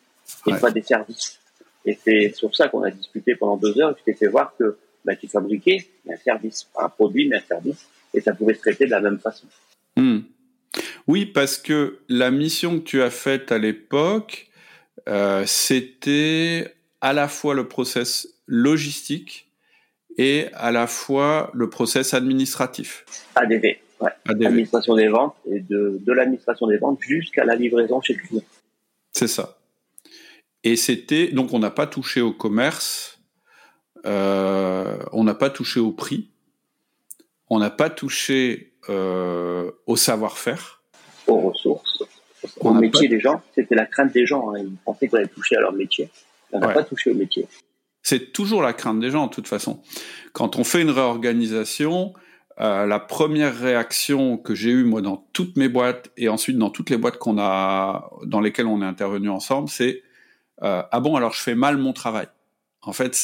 et 0.47 0.55
pas 0.55 0.71
des 0.71 0.83
services. 0.83 1.39
Et 1.85 1.99
c'est 2.05 2.35
sur 2.35 2.55
ça 2.55 2.69
qu'on 2.69 2.83
a 2.83 2.91
discuté 2.91 3.35
pendant 3.35 3.57
deux 3.57 3.81
heures. 3.81 3.97
Je 3.99 4.05
t'ai 4.05 4.15
fait 4.15 4.27
voir 4.27 4.55
que 4.59 4.77
bah, 5.05 5.17
tu 5.17 5.29
fabriquais 5.29 5.89
un 6.11 6.17
service, 6.17 6.65
pas 6.65 6.85
un 6.85 6.89
produit, 6.89 7.29
mais 7.29 7.37
un 7.37 7.47
service, 7.47 7.87
et 8.13 8.21
ça 8.21 8.35
pouvait 8.35 8.55
se 8.55 8.61
traiter 8.61 8.85
de 8.85 8.91
la 8.91 9.01
même 9.01 9.19
façon. 9.19 9.47
Hmm. 9.97 10.21
Oui, 11.07 11.25
parce 11.25 11.57
que 11.57 12.01
la 12.09 12.31
mission 12.31 12.79
que 12.79 12.85
tu 12.85 13.03
as 13.03 13.11
faite 13.11 13.51
à 13.53 13.59
l'époque, 13.59 14.51
euh, 15.09 15.45
c'était 15.47 16.75
à 17.01 17.13
la 17.13 17.29
fois 17.29 17.55
le 17.55 17.69
process 17.69 18.29
logistique 18.47 19.48
et 20.19 20.49
à 20.55 20.73
la 20.73 20.87
fois 20.87 21.51
le 21.55 21.71
process 21.71 22.13
administratif. 22.13 23.07
ADV, 23.37 23.79
ouais. 24.01 24.11
Administration 24.27 24.97
des 24.97 25.09
ventes 25.09 25.37
et 25.51 25.61
de, 25.61 25.99
de 26.05 26.13
l'administration 26.13 26.67
des 26.67 26.77
ventes 26.77 27.01
jusqu'à 27.01 27.45
la 27.45 27.55
livraison 27.55 28.01
chez 28.03 28.15
le 28.15 28.21
client. 28.21 28.43
C'est 29.13 29.29
ça. 29.29 29.59
Et 30.65 30.77
c'était 30.77 31.29
donc 31.29 31.55
on 31.55 31.61
n'a 31.61 31.71
pas 31.71 31.87
touché 31.87 32.21
au 32.21 32.33
commerce, 32.33 33.21
euh, 34.05 34.99
on 35.13 35.25
n'a 35.25 35.35
pas 35.35 35.51
touché 35.51 35.79
au 35.79 35.93
prix, 35.93 36.31
on 37.49 37.61
n'a 37.61 37.71
pas 37.71 37.91
touché 37.91 38.75
euh, 38.89 39.71
au 39.87 39.97
savoir-faire 39.97 40.83
aux 41.29 41.41
ressources, 41.41 42.03
au 42.61 42.75
métier 42.75 43.09
des 43.09 43.21
gens. 43.21 43.43
C'était 43.55 43.75
la 43.75 43.87
crainte 43.87 44.13
des 44.13 44.27
gens. 44.27 44.51
Hein. 44.51 44.61
Ils 44.61 44.77
pensaient 44.85 45.09
qu'on 45.09 45.19
allait 45.19 45.29
toucher 45.29 45.57
à 45.57 45.61
leur 45.61 45.73
métier. 45.73 46.09
On 46.53 46.59
n'a 46.59 46.69
pas 46.69 46.83
touché 46.83 47.11
au 47.11 47.15
métier. 47.15 47.47
C'est 48.09 48.33
toujours 48.33 48.63
la 48.63 48.73
crainte 48.73 49.01
des 49.01 49.11
gens, 49.11 49.27
de 49.27 49.31
toute 49.31 49.49
façon. 49.49 49.83
Quand 50.33 50.57
on 50.57 50.65
fait 50.65 50.81
une 50.81 50.89
réorganisation, 50.89 52.15
euh, 52.59 52.87
la 52.87 53.01
première 53.01 53.55
réaction 53.55 54.39
que 54.39 54.55
j'ai 54.55 54.71
eue 54.71 54.85
moi 54.85 55.03
dans 55.03 55.29
toutes 55.35 55.59
mes 55.59 55.69
boîtes 55.69 56.11
et 56.17 56.31
ensuite 56.31 56.57
dans 56.57 56.71
toutes 56.71 56.89
les 56.89 56.97
boîtes 56.97 57.19
qu'on 57.19 57.39
a 57.39 58.09
dans 58.25 58.41
lesquelles 58.41 58.67
on 58.67 58.81
est 58.81 58.87
intervenu 58.87 59.29
ensemble, 59.29 59.69
c'est 59.69 60.03
euh, 60.63 60.83
ah 60.91 61.01
bon 61.01 61.17
alors 61.17 61.35
je 61.35 61.43
fais 61.43 61.55
mal 61.55 61.77
mon 61.77 61.93
travail. 61.93 62.29
En 62.81 62.95
fait, 62.95 63.15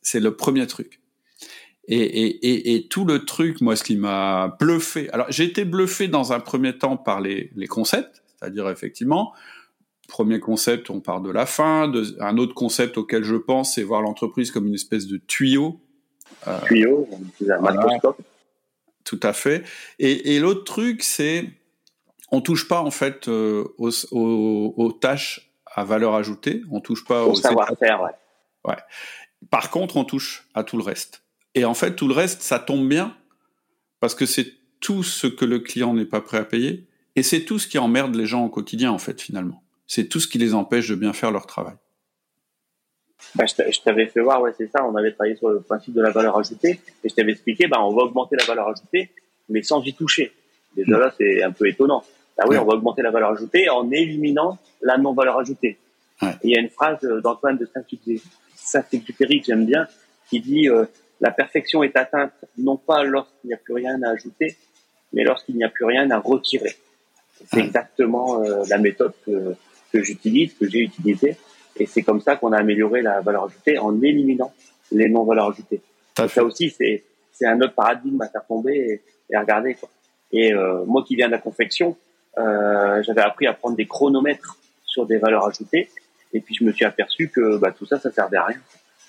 c'est 0.00 0.20
le 0.20 0.34
premier 0.34 0.66
truc. 0.66 1.02
Et, 1.86 2.86
tout 2.88 3.04
le 3.04 3.26
truc, 3.26 3.60
moi, 3.60 3.76
ce 3.76 3.84
qui 3.84 3.96
m'a 3.96 4.56
bluffé. 4.58 5.10
Alors, 5.10 5.26
j'ai 5.28 5.44
été 5.44 5.66
bluffé 5.66 6.08
dans 6.08 6.32
un 6.32 6.40
premier 6.40 6.78
temps 6.78 6.96
par 6.96 7.20
les 7.20 7.66
concepts, 7.68 8.22
c'est-à-dire 8.38 8.70
effectivement, 8.70 9.34
premier 10.10 10.40
concept, 10.40 10.90
on 10.90 11.00
part 11.00 11.22
de 11.22 11.30
la 11.30 11.46
fin. 11.46 11.88
De, 11.88 12.16
un 12.20 12.36
autre 12.36 12.54
concept 12.54 12.98
auquel 12.98 13.24
je 13.24 13.36
pense, 13.36 13.74
c'est 13.74 13.82
voir 13.82 14.02
l'entreprise 14.02 14.50
comme 14.50 14.66
une 14.66 14.74
espèce 14.74 15.06
de 15.06 15.16
tuyau. 15.16 15.80
Euh, 16.46 16.58
tuyau, 16.66 17.08
un 17.48 17.72
microscope. 17.72 18.20
Tout 19.04 19.20
à 19.22 19.32
fait. 19.32 19.64
Et, 19.98 20.34
et 20.34 20.40
l'autre 20.40 20.64
truc, 20.64 21.02
c'est 21.02 21.48
on 22.30 22.40
touche 22.40 22.68
pas 22.68 22.80
en 22.80 22.90
fait 22.90 23.28
euh, 23.28 23.64
aux, 23.78 23.90
aux, 24.12 24.74
aux, 24.76 24.92
tâches 24.92 25.50
à 25.66 25.84
valeur 25.84 26.14
ajoutée. 26.14 26.62
On 26.70 26.80
touche 26.80 27.04
pas 27.04 27.24
au 27.24 27.34
savoir-faire. 27.34 28.02
Ouais. 28.02 28.10
ouais. 28.70 28.78
Par 29.50 29.70
contre, 29.70 29.96
on 29.96 30.04
touche 30.04 30.48
à 30.54 30.64
tout 30.64 30.76
le 30.76 30.82
reste. 30.82 31.22
Et 31.54 31.64
en 31.64 31.74
fait, 31.74 31.96
tout 31.96 32.06
le 32.06 32.14
reste, 32.14 32.42
ça 32.42 32.58
tombe 32.58 32.86
bien 32.88 33.16
parce 33.98 34.14
que 34.14 34.26
c'est 34.26 34.52
tout 34.80 35.02
ce 35.02 35.26
que 35.26 35.44
le 35.44 35.58
client 35.58 35.94
n'est 35.94 36.04
pas 36.04 36.20
prêt 36.20 36.38
à 36.38 36.44
payer 36.44 36.86
et 37.16 37.22
c'est 37.22 37.44
tout 37.44 37.58
ce 37.58 37.66
qui 37.66 37.78
emmerde 37.78 38.14
les 38.14 38.26
gens 38.26 38.44
au 38.44 38.48
quotidien, 38.48 38.92
en 38.92 38.98
fait, 38.98 39.20
finalement. 39.20 39.62
C'est 39.90 40.04
tout 40.04 40.20
ce 40.20 40.28
qui 40.28 40.38
les 40.38 40.54
empêche 40.54 40.88
de 40.88 40.94
bien 40.94 41.12
faire 41.12 41.32
leur 41.32 41.46
travail. 41.46 41.74
Bah, 43.34 43.44
je 43.46 43.80
t'avais 43.80 44.06
fait 44.06 44.20
voir, 44.20 44.40
ouais, 44.40 44.52
c'est 44.56 44.70
ça. 44.70 44.86
On 44.86 44.94
avait 44.94 45.10
travaillé 45.10 45.34
sur 45.34 45.48
le 45.48 45.60
principe 45.62 45.94
de 45.94 46.00
la 46.00 46.10
valeur 46.10 46.38
ajoutée 46.38 46.78
et 47.02 47.08
je 47.08 47.12
t'avais 47.12 47.32
expliqué, 47.32 47.66
bah, 47.66 47.78
on 47.80 47.92
va 47.92 48.02
augmenter 48.04 48.36
la 48.38 48.44
valeur 48.44 48.68
ajoutée, 48.68 49.10
mais 49.48 49.64
sans 49.64 49.82
y 49.82 49.92
toucher. 49.92 50.30
Déjà 50.76 50.96
là, 50.96 51.12
c'est 51.18 51.42
un 51.42 51.50
peu 51.50 51.66
étonnant. 51.66 52.04
Bah 52.38 52.44
oui, 52.46 52.56
on 52.56 52.64
va 52.66 52.74
augmenter 52.74 53.02
la 53.02 53.10
valeur 53.10 53.30
ajoutée 53.30 53.68
en 53.68 53.90
éliminant 53.90 54.58
la 54.80 54.96
non-valeur 54.96 55.40
ajoutée. 55.40 55.76
il 56.44 56.50
y 56.50 56.56
a 56.56 56.60
une 56.60 56.70
phrase 56.70 57.00
d'Antoine 57.00 57.58
de 57.58 57.68
Saint-Exupéry 58.54 59.40
que 59.40 59.46
j'aime 59.46 59.66
bien, 59.66 59.88
qui 60.28 60.38
dit 60.38 60.68
euh, 60.68 60.84
la 61.20 61.32
perfection 61.32 61.82
est 61.82 61.96
atteinte 61.96 62.32
non 62.56 62.76
pas 62.76 63.02
lorsqu'il 63.02 63.48
n'y 63.48 63.54
a 63.54 63.56
plus 63.58 63.74
rien 63.74 64.00
à 64.04 64.10
ajouter, 64.10 64.56
mais 65.12 65.24
lorsqu'il 65.24 65.56
n'y 65.56 65.64
a 65.64 65.68
plus 65.68 65.84
rien 65.84 66.08
à 66.12 66.18
retirer. 66.18 66.76
C'est 67.52 67.58
exactement 67.58 68.40
euh, 68.44 68.62
la 68.68 68.78
méthode 68.78 69.14
que, 69.26 69.56
que 69.92 70.02
j'utilise, 70.02 70.54
que 70.54 70.68
j'ai 70.68 70.80
utilisée, 70.80 71.36
et 71.76 71.86
c'est 71.86 72.02
comme 72.02 72.20
ça 72.20 72.36
qu'on 72.36 72.52
a 72.52 72.58
amélioré 72.58 73.02
la 73.02 73.20
valeur 73.20 73.44
ajoutée 73.44 73.78
en 73.78 74.00
éliminant 74.02 74.52
les 74.92 75.08
non-valeurs 75.08 75.50
ajoutées. 75.50 75.80
Ça 76.28 76.44
aussi, 76.44 76.70
c'est 76.70 77.04
c'est 77.32 77.46
un 77.46 77.58
autre 77.62 77.74
paradigme 77.74 78.20
à 78.20 78.28
faire 78.28 78.44
tomber 78.46 79.00
et, 79.30 79.34
à 79.34 79.40
regarder. 79.40 79.74
Quoi. 79.74 79.88
Et 80.30 80.52
euh, 80.52 80.84
moi 80.84 81.02
qui 81.06 81.16
viens 81.16 81.26
de 81.26 81.32
la 81.32 81.38
confection, 81.38 81.96
euh, 82.36 83.02
j'avais 83.02 83.22
appris 83.22 83.46
à 83.46 83.54
prendre 83.54 83.76
des 83.76 83.86
chronomètres 83.86 84.58
sur 84.84 85.06
des 85.06 85.16
valeurs 85.16 85.46
ajoutées, 85.46 85.88
et 86.32 86.40
puis 86.40 86.54
je 86.54 86.64
me 86.64 86.72
suis 86.72 86.84
aperçu 86.84 87.28
que 87.28 87.56
bah, 87.56 87.72
tout 87.72 87.86
ça, 87.86 87.98
ça 87.98 88.10
servait 88.10 88.36
à 88.36 88.44
rien, 88.44 88.60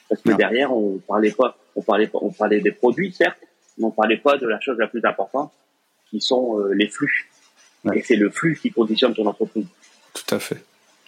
parce 0.08 0.22
que 0.22 0.32
derrière, 0.32 0.72
on 0.76 1.00
parlait 1.00 1.32
pas 1.32 1.58
on 1.76 1.82
parlait, 1.82 2.10
on 2.14 2.32
parlait 2.32 2.60
des 2.60 2.72
produits, 2.72 3.14
certes, 3.14 3.38
mais 3.78 3.86
on 3.86 3.92
parlait 3.92 4.18
pas 4.18 4.38
de 4.38 4.48
la 4.48 4.60
chose 4.60 4.78
la 4.78 4.88
plus 4.88 5.04
importante, 5.06 5.52
qui 6.10 6.20
sont 6.22 6.60
euh, 6.60 6.74
les 6.74 6.88
flux. 6.88 7.30
Et 7.94 8.02
c'est 8.04 8.16
le 8.16 8.30
flux 8.30 8.58
qui 8.62 8.72
conditionne 8.72 9.14
ton 9.14 9.26
entreprise. 9.26 9.66
Tout 10.14 10.36
à 10.36 10.40
fait. 10.40 10.64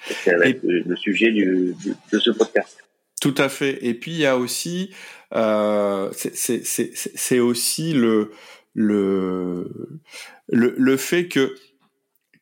C'est 0.06 0.36
le 0.64 0.96
sujet 0.96 1.32
du, 1.32 1.76
de 2.12 2.20
ce 2.20 2.32
podcast. 2.32 2.78
Tout 3.22 3.36
à 3.38 3.48
fait. 3.50 3.86
Et 3.86 3.94
puis 3.94 4.12
il 4.12 4.18
y 4.18 4.26
a 4.26 4.38
aussi, 4.38 4.94
euh, 5.34 6.12
c'est 6.14 7.40
aussi 7.40 7.94
le, 7.94 8.32
le, 8.74 9.72
le, 10.50 10.76
le, 10.78 10.98
fait 10.98 11.28
que 11.28 11.56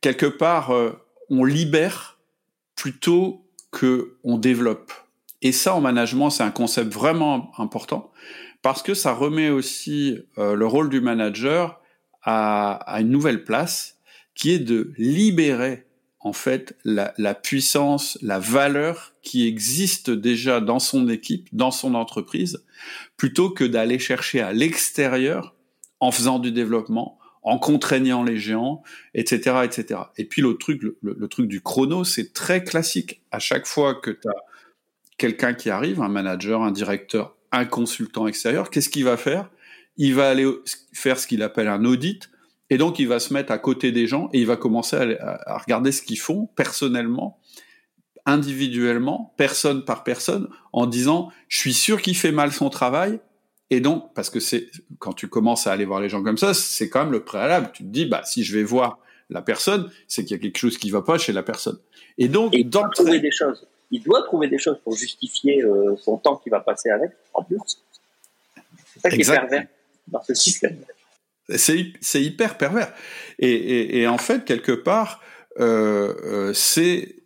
quelque 0.02 0.26
part 0.26 0.72
euh, 0.72 0.92
on 1.30 1.44
libère 1.44 2.20
plutôt 2.76 3.46
que 3.72 4.18
on 4.24 4.38
développe. 4.38 4.92
Et 5.44 5.52
ça, 5.52 5.76
en 5.76 5.82
management, 5.82 6.30
c'est 6.30 6.44
un 6.44 6.52
concept 6.52 6.92
vraiment 6.94 7.52
important 7.58 8.12
parce 8.62 8.84
que 8.84 8.94
ça 8.94 9.14
remet 9.14 9.50
aussi 9.50 10.20
euh, 10.38 10.56
le 10.56 10.66
rôle 10.66 10.90
du 10.90 11.02
manager 11.02 11.80
à, 12.24 12.74
à, 12.74 13.02
une 13.02 13.10
nouvelle 13.10 13.44
place 13.44 13.98
qui 14.36 14.52
est 14.52 14.60
de 14.60 14.94
libérer 14.98 15.86
en 16.24 16.34
fait 16.34 16.78
la, 16.86 17.34
puissance, 17.34 18.18
la 18.22 18.40
valeur 18.40 19.14
qui 19.24 19.48
existe 19.48 20.10
déjà 20.10 20.62
dans 20.62 20.80
son 20.80 21.10
équipe, 21.10 21.50
dans 21.52 21.72
son 21.72 21.96
entreprise, 21.96 22.64
plutôt 23.18 23.50
que 23.50 23.64
d'aller 23.64 24.00
chercher 24.00 24.42
à 24.42 24.54
l'extérieur 24.54 25.56
en 26.00 26.12
faisant 26.12 26.40
du 26.40 26.52
développement, 26.52 27.18
en 27.44 27.58
contraignant 27.58 28.24
les 28.24 28.38
géants, 28.38 28.84
etc., 29.16 29.62
etc. 29.64 30.02
Et 30.18 30.26
puis 30.26 30.44
l'autre 30.44 30.60
truc, 30.60 30.84
le, 30.84 30.98
le, 31.02 31.28
truc 31.28 31.48
du 31.48 31.62
chrono, 31.62 32.04
c'est 32.04 32.34
très 32.34 32.64
classique. 32.64 33.22
À 33.32 33.40
chaque 33.40 33.66
fois 33.66 33.96
que 33.96 34.12
tu 34.12 34.28
as 34.28 34.46
quelqu'un 35.18 35.54
qui 35.54 35.72
arrive, 35.72 36.02
un 36.02 36.10
manager, 36.10 36.62
un 36.62 36.72
directeur, 36.72 37.36
un 37.52 37.66
consultant 37.66 38.28
extérieur, 38.28 38.70
qu'est-ce 38.70 38.90
qu'il 38.90 39.06
va 39.06 39.18
faire? 39.18 39.50
Il 39.98 40.14
va 40.14 40.30
aller 40.30 40.48
faire 40.94 41.20
ce 41.20 41.26
qu'il 41.26 41.42
appelle 41.42 41.68
un 41.68 41.84
audit, 41.84 42.31
et 42.72 42.78
donc 42.78 42.98
il 42.98 43.08
va 43.08 43.20
se 43.20 43.34
mettre 43.34 43.52
à 43.52 43.60
côté 43.60 43.92
des 43.92 44.08
gens 44.08 44.30
et 44.34 44.40
il 44.40 44.48
va 44.48 44.58
commencer 44.58 44.96
à, 45.20 45.58
regarder 45.60 45.92
ce 45.92 46.02
qu'ils 46.02 46.20
font 46.20 46.48
personnellement, 46.56 47.40
individuellement, 48.26 49.34
personne 49.38 49.86
par 49.86 50.04
personne, 50.04 50.50
en 50.74 50.88
disant 50.88 51.30
je 51.48 51.60
suis 51.60 51.74
sûr 51.74 52.02
qu'il 52.02 52.16
fait 52.16 52.32
mal 52.32 52.52
son 52.52 52.72
travail. 52.72 53.20
Et 53.70 53.80
donc, 53.80 54.14
parce 54.16 54.30
que 54.30 54.40
c'est 54.40 54.70
quand 55.00 55.14
tu 55.14 55.28
commences 55.28 55.68
à 55.68 55.72
aller 55.72 55.86
voir 55.86 56.02
les 56.02 56.10
gens 56.10 56.24
comme 56.24 56.38
ça, 56.38 56.54
c'est 56.54 56.90
quand 56.90 57.04
même 57.04 57.12
le 57.12 57.24
préalable. 57.24 57.70
Tu 57.74 57.84
te 57.84 57.90
dis, 57.90 58.06
bah 58.06 58.22
si 58.26 58.44
je 58.44 58.58
vais 58.58 58.64
voir 58.64 59.00
la 59.30 59.42
personne, 59.42 59.90
c'est 60.08 60.24
qu'il 60.26 60.36
y 60.36 60.40
a 60.40 60.42
quelque 60.42 60.58
chose 60.58 60.78
qui 60.78 60.90
va 60.90 61.02
pas 61.02 61.18
chez 61.18 61.32
la 61.32 61.44
personne. 61.44 61.78
Et 62.18 62.28
donc, 62.28 62.54
et 62.56 62.68
trouver 62.70 63.20
des 63.20 63.32
choses 63.32 63.68
il 63.92 64.02
doit 64.02 64.24
trouver 64.24 64.48
des 64.48 64.58
choses 64.58 64.80
pour 64.84 64.96
justifier 64.96 65.62
euh, 65.62 65.96
son 65.98 66.18
temps 66.18 66.38
qu'il 66.38 66.50
va 66.50 66.62
passer 66.62 66.90
avec, 66.90 67.12
en 67.34 67.44
plus. 67.44 67.60
C'est 68.94 69.00
ça 69.02 69.10
qui 69.10 69.22
est 69.22 69.30
pervers 69.30 69.68
dans 70.08 70.24
ce 70.24 70.34
système. 70.34 70.78
C'est 71.58 72.22
hyper 72.22 72.58
pervers. 72.58 72.94
Et, 73.40 74.08
en 74.08 74.18
fait, 74.18 74.46
quelque 74.46 74.72
part, 74.72 75.22
euh, 75.60 76.14
euh, 76.24 76.54
c'est 76.54 77.24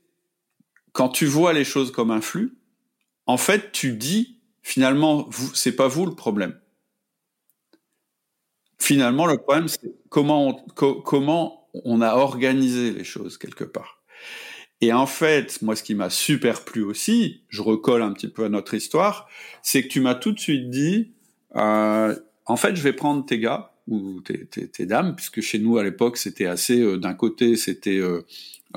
quand 0.94 1.10
tu 1.10 1.26
vois 1.26 1.54
les 1.54 1.66
choses 1.66 1.92
comme 1.92 2.12
un 2.12 2.22
flux, 2.22 2.58
en 3.26 3.38
fait, 3.38 3.72
tu 3.72 3.94
dis 3.94 4.40
finalement, 4.62 5.30
c'est 5.54 5.76
pas 5.76 5.88
vous 5.88 6.06
le 6.06 6.16
problème. 6.16 6.60
Finalement, 8.80 9.26
le 9.26 9.38
problème, 9.38 9.68
c'est 9.68 9.94
comment 10.10 10.66
comment 10.76 11.70
on 11.84 12.02
a 12.02 12.16
organisé 12.16 12.92
les 12.92 13.04
choses 13.04 13.38
quelque 13.38 13.64
part. 13.64 14.04
Et 14.82 14.94
en 14.94 15.08
fait, 15.08 15.62
moi, 15.62 15.76
ce 15.76 15.84
qui 15.84 15.96
m'a 15.96 16.10
super 16.10 16.64
plu 16.66 16.84
aussi, 16.84 17.44
je 17.50 17.62
recolle 17.62 18.02
un 18.02 18.12
petit 18.14 18.28
peu 18.28 18.46
à 18.46 18.50
notre 18.50 18.74
histoire, 18.74 19.28
c'est 19.62 19.84
que 19.84 19.88
tu 19.88 20.02
m'as 20.02 20.16
tout 20.16 20.32
de 20.32 20.40
suite 20.40 20.70
dit, 20.70 21.14
euh, 21.56 22.16
en 22.46 22.58
fait, 22.58 22.76
je 22.76 22.82
vais 22.82 22.94
prendre 22.94 23.26
tes 23.26 23.40
gars 23.40 23.75
ou 23.88 24.22
tes, 24.22 24.46
tes, 24.46 24.68
tes 24.68 24.86
dames, 24.86 25.16
puisque 25.16 25.42
chez 25.42 25.60
nous 25.60 25.78
à 25.78 25.84
l'époque, 25.84 26.18
c'était 26.18 26.48
assez, 26.48 26.80
euh, 26.82 26.98
d'un 26.98 27.14
côté, 27.14 27.56
c'était 27.56 28.00
euh, 28.00 28.22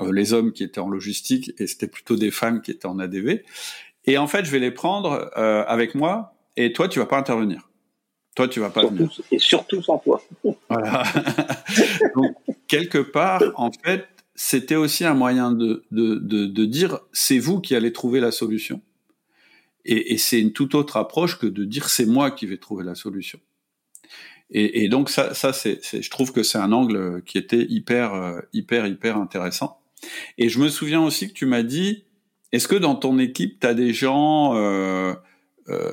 euh, 0.01 0.11
les 0.11 0.33
hommes 0.33 0.51
qui 0.51 0.63
étaient 0.63 0.79
en 0.79 0.89
logistique 0.89 1.51
et 1.57 1.67
c'était 1.67 1.87
plutôt 1.87 2.15
des 2.15 2.31
femmes 2.31 2.61
qui 2.61 2.71
étaient 2.71 2.85
en 2.85 2.99
ADV. 2.99 3.43
Et 4.05 4.17
en 4.17 4.27
fait, 4.27 4.45
je 4.45 4.51
vais 4.51 4.59
les 4.59 4.71
prendre 4.71 5.31
euh, 5.37 5.63
avec 5.67 5.95
moi 5.95 6.35
et 6.55 6.73
toi, 6.73 6.87
tu 6.87 6.99
vas 6.99 7.05
pas 7.05 7.17
intervenir. 7.17 7.69
Toi, 8.35 8.47
tu 8.47 8.59
vas 8.59 8.69
pas 8.69 8.85
venir. 8.85 9.09
Et 9.31 9.39
surtout 9.39 9.81
sans 9.81 9.97
toi. 9.97 10.21
voilà. 10.69 11.03
Donc, 12.15 12.35
quelque 12.67 12.99
part, 12.99 13.43
en 13.55 13.71
fait, 13.71 14.07
c'était 14.35 14.75
aussi 14.75 15.03
un 15.03 15.13
moyen 15.13 15.51
de, 15.51 15.83
de, 15.91 16.15
de, 16.15 16.45
de 16.45 16.65
dire 16.65 16.99
c'est 17.11 17.39
vous 17.39 17.59
qui 17.59 17.75
allez 17.75 17.91
trouver 17.91 18.19
la 18.19 18.31
solution. 18.31 18.81
Et, 19.83 20.13
et 20.13 20.17
c'est 20.17 20.39
une 20.39 20.53
toute 20.53 20.75
autre 20.75 20.97
approche 20.97 21.37
que 21.39 21.47
de 21.47 21.65
dire 21.65 21.89
c'est 21.89 22.05
moi 22.05 22.31
qui 22.31 22.45
vais 22.45 22.57
trouver 22.57 22.85
la 22.85 22.95
solution. 22.95 23.39
Et, 24.51 24.83
et 24.83 24.89
donc 24.89 25.09
ça, 25.09 25.33
ça 25.33 25.53
c'est, 25.53 25.79
je 26.01 26.09
trouve 26.09 26.31
que 26.33 26.43
c'est 26.43 26.57
un 26.57 26.71
angle 26.71 27.21
qui 27.25 27.37
était 27.37 27.65
hyper, 27.69 28.13
euh, 28.13 28.39
hyper, 28.53 28.87
hyper 28.87 29.17
intéressant. 29.17 29.79
Et 30.37 30.49
je 30.49 30.59
me 30.59 30.69
souviens 30.69 31.01
aussi 31.01 31.27
que 31.27 31.33
tu 31.33 31.45
m'as 31.45 31.63
dit, 31.63 32.03
est-ce 32.51 32.67
que 32.67 32.75
dans 32.75 32.95
ton 32.95 33.19
équipe, 33.19 33.59
tu 33.59 33.67
as 33.67 33.73
des 33.73 33.93
gens, 33.93 34.55
euh, 34.55 35.13
euh, 35.69 35.91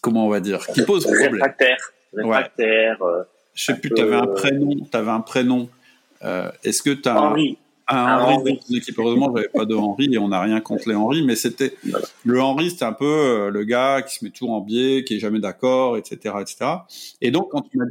comment 0.00 0.26
on 0.26 0.30
va 0.30 0.40
dire, 0.40 0.66
qui 0.66 0.82
posent 0.82 1.04
problème? 1.04 1.34
Réfractaires. 1.34 1.92
Réfractaires. 2.12 3.00
Ouais. 3.00 3.08
Euh, 3.08 3.22
je 3.54 3.64
sais 3.64 3.74
plus, 3.78 3.90
tu 3.90 4.00
avais 4.00 4.16
un 4.16 4.26
prénom. 4.26 4.76
Avais 4.92 5.10
un 5.10 5.20
prénom. 5.20 5.68
est-ce 6.62 6.82
que 6.82 6.90
tu 6.90 7.08
as 7.08 7.20
Henri. 7.20 7.58
Un 7.88 8.18
Henri, 8.18 8.60
équipe. 8.70 8.98
Heureusement, 8.98 9.32
j'avais 9.34 9.48
pas 9.48 9.64
de 9.64 9.74
Henri 9.74 10.08
et 10.12 10.18
on 10.18 10.28
n'a 10.28 10.40
rien 10.40 10.60
contre 10.60 10.88
les 10.88 10.94
Henri, 10.94 11.22
mais 11.24 11.36
c'était 11.36 11.74
le 12.24 12.40
Henri, 12.40 12.70
c'était 12.70 12.84
un 12.84 12.92
peu 12.92 13.04
euh, 13.04 13.50
le 13.50 13.64
gars 13.64 14.02
qui 14.02 14.16
se 14.16 14.24
met 14.24 14.30
toujours 14.30 14.52
en 14.52 14.60
biais, 14.60 15.04
qui 15.04 15.16
est 15.16 15.18
jamais 15.18 15.40
d'accord, 15.40 15.96
etc., 15.96 16.36
etc. 16.40 16.70
Et 17.20 17.30
donc 17.30 17.50
quand 17.50 17.62
tu 17.62 17.78
m'as 17.78 17.86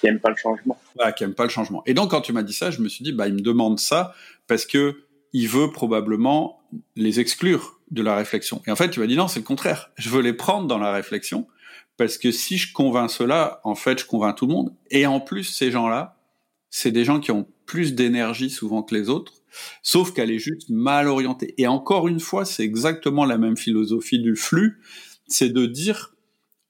qui 0.00 0.08
aime 0.08 0.20
pas 0.20 0.30
le 0.30 0.36
changement. 0.36 0.78
Voilà, 0.96 1.12
qui 1.12 1.24
aime 1.24 1.34
pas 1.34 1.44
le 1.44 1.48
changement. 1.48 1.82
Et 1.86 1.94
donc 1.94 2.10
quand 2.10 2.20
tu 2.20 2.32
m'as 2.32 2.42
dit 2.42 2.52
ça, 2.52 2.70
je 2.70 2.80
me 2.80 2.88
suis 2.88 3.04
dit 3.04 3.12
bah 3.12 3.28
il 3.28 3.34
me 3.34 3.40
demande 3.40 3.78
ça 3.78 4.14
parce 4.46 4.66
que 4.66 5.04
il 5.32 5.48
veut 5.48 5.72
probablement 5.72 6.60
les 6.96 7.20
exclure 7.20 7.80
de 7.90 8.02
la 8.02 8.16
réflexion. 8.16 8.62
Et 8.66 8.70
en 8.70 8.76
fait, 8.76 8.90
tu 8.90 9.00
m'as 9.00 9.06
dit 9.06 9.16
non, 9.16 9.28
c'est 9.28 9.40
le 9.40 9.44
contraire. 9.44 9.90
Je 9.96 10.10
veux 10.10 10.20
les 10.20 10.32
prendre 10.32 10.66
dans 10.66 10.78
la 10.78 10.92
réflexion 10.92 11.46
parce 11.96 12.18
que 12.18 12.32
si 12.32 12.58
je 12.58 12.72
convainc 12.72 13.10
cela, 13.10 13.60
en 13.64 13.74
fait, 13.74 14.00
je 14.00 14.06
convainc 14.06 14.36
tout 14.36 14.46
le 14.46 14.52
monde. 14.52 14.74
Et 14.90 15.06
en 15.06 15.20
plus, 15.20 15.44
ces 15.44 15.70
gens-là, 15.70 16.16
c'est 16.70 16.90
des 16.90 17.04
gens 17.04 17.20
qui 17.20 17.30
ont 17.30 17.46
plus 17.66 17.94
d'énergie 17.94 18.50
souvent 18.50 18.82
que 18.82 18.94
les 18.94 19.08
autres, 19.08 19.42
sauf 19.82 20.12
qu'elle 20.12 20.30
est 20.30 20.38
juste 20.38 20.68
mal 20.70 21.08
orientée. 21.08 21.54
Et 21.58 21.66
encore 21.66 22.08
une 22.08 22.20
fois, 22.20 22.44
c'est 22.44 22.64
exactement 22.64 23.24
la 23.24 23.38
même 23.38 23.56
philosophie 23.56 24.18
du 24.18 24.36
flux, 24.36 24.80
c'est 25.26 25.50
de 25.50 25.66
dire 25.66 26.14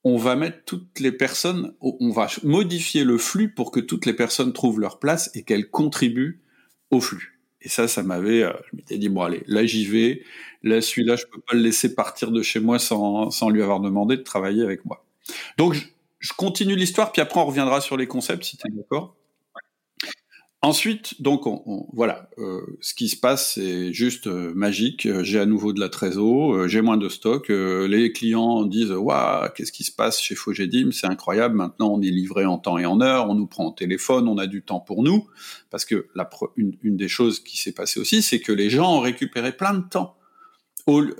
on 0.06 0.18
va 0.18 0.36
mettre 0.36 0.58
toutes 0.66 1.00
les 1.00 1.12
personnes, 1.12 1.74
on 1.80 2.10
va 2.10 2.28
modifier 2.42 3.04
le 3.04 3.16
flux 3.16 3.54
pour 3.54 3.70
que 3.70 3.80
toutes 3.80 4.04
les 4.04 4.12
personnes 4.12 4.52
trouvent 4.52 4.78
leur 4.78 4.98
place 4.98 5.30
et 5.34 5.44
qu'elles 5.44 5.70
contribuent 5.70 6.42
au 6.90 7.00
flux. 7.00 7.34
Et 7.64 7.70
ça, 7.70 7.88
ça 7.88 8.02
m'avait, 8.02 8.42
euh, 8.42 8.52
je 8.70 8.76
m'étais 8.76 8.98
dit 8.98 9.08
bon 9.08 9.22
allez, 9.22 9.42
là 9.46 9.64
j'y 9.64 9.86
vais, 9.86 10.22
là 10.62 10.82
celui-là 10.82 11.16
je 11.16 11.24
peux 11.24 11.40
pas 11.40 11.56
le 11.56 11.62
laisser 11.62 11.94
partir 11.94 12.30
de 12.30 12.42
chez 12.42 12.60
moi 12.60 12.78
sans, 12.78 13.48
lui 13.48 13.62
avoir 13.62 13.80
demandé 13.80 14.18
de 14.18 14.22
travailler 14.22 14.62
avec 14.62 14.84
moi. 14.84 15.06
Donc 15.56 15.74
je 16.18 16.32
continue 16.34 16.76
l'histoire, 16.76 17.10
puis 17.10 17.22
après 17.22 17.40
on 17.40 17.46
reviendra 17.46 17.80
sur 17.80 17.96
les 17.96 18.06
concepts 18.06 18.44
si 18.44 18.58
tu 18.58 18.68
es 18.68 18.70
d'accord. 18.70 19.16
Ensuite, 20.64 21.20
donc, 21.20 21.46
on, 21.46 21.62
on, 21.66 21.86
voilà, 21.92 22.30
euh, 22.38 22.62
ce 22.80 22.94
qui 22.94 23.10
se 23.10 23.16
passe, 23.16 23.52
c'est 23.52 23.92
juste 23.92 24.28
euh, 24.28 24.50
magique. 24.54 25.06
J'ai 25.22 25.38
à 25.38 25.44
nouveau 25.44 25.74
de 25.74 25.80
la 25.80 25.90
trésor, 25.90 26.54
euh, 26.54 26.68
j'ai 26.68 26.80
moins 26.80 26.96
de 26.96 27.10
stock. 27.10 27.50
Euh, 27.50 27.86
les 27.86 28.12
clients 28.12 28.64
disent 28.64 28.90
waouh, 28.90 29.50
qu'est-ce 29.54 29.72
qui 29.72 29.84
se 29.84 29.92
passe 29.92 30.18
chez 30.18 30.34
Fogedim? 30.34 30.90
C'est 30.90 31.06
incroyable. 31.06 31.54
Maintenant, 31.54 31.92
on 31.92 32.00
est 32.00 32.08
livré 32.10 32.46
en 32.46 32.56
temps 32.56 32.78
et 32.78 32.86
en 32.86 33.02
heure. 33.02 33.28
On 33.28 33.34
nous 33.34 33.46
prend 33.46 33.66
au 33.66 33.72
téléphone, 33.72 34.26
on 34.26 34.38
a 34.38 34.46
du 34.46 34.62
temps 34.62 34.80
pour 34.80 35.02
nous. 35.02 35.26
Parce 35.68 35.84
que 35.84 36.06
la, 36.14 36.30
une, 36.56 36.74
une 36.82 36.96
des 36.96 37.08
choses 37.08 37.40
qui 37.40 37.60
s'est 37.60 37.72
passée 37.72 38.00
aussi, 38.00 38.22
c'est 38.22 38.40
que 38.40 38.52
les 38.52 38.70
gens 38.70 38.96
ont 38.96 39.00
récupéré 39.00 39.52
plein 39.52 39.74
de 39.74 39.84
temps. 39.86 40.16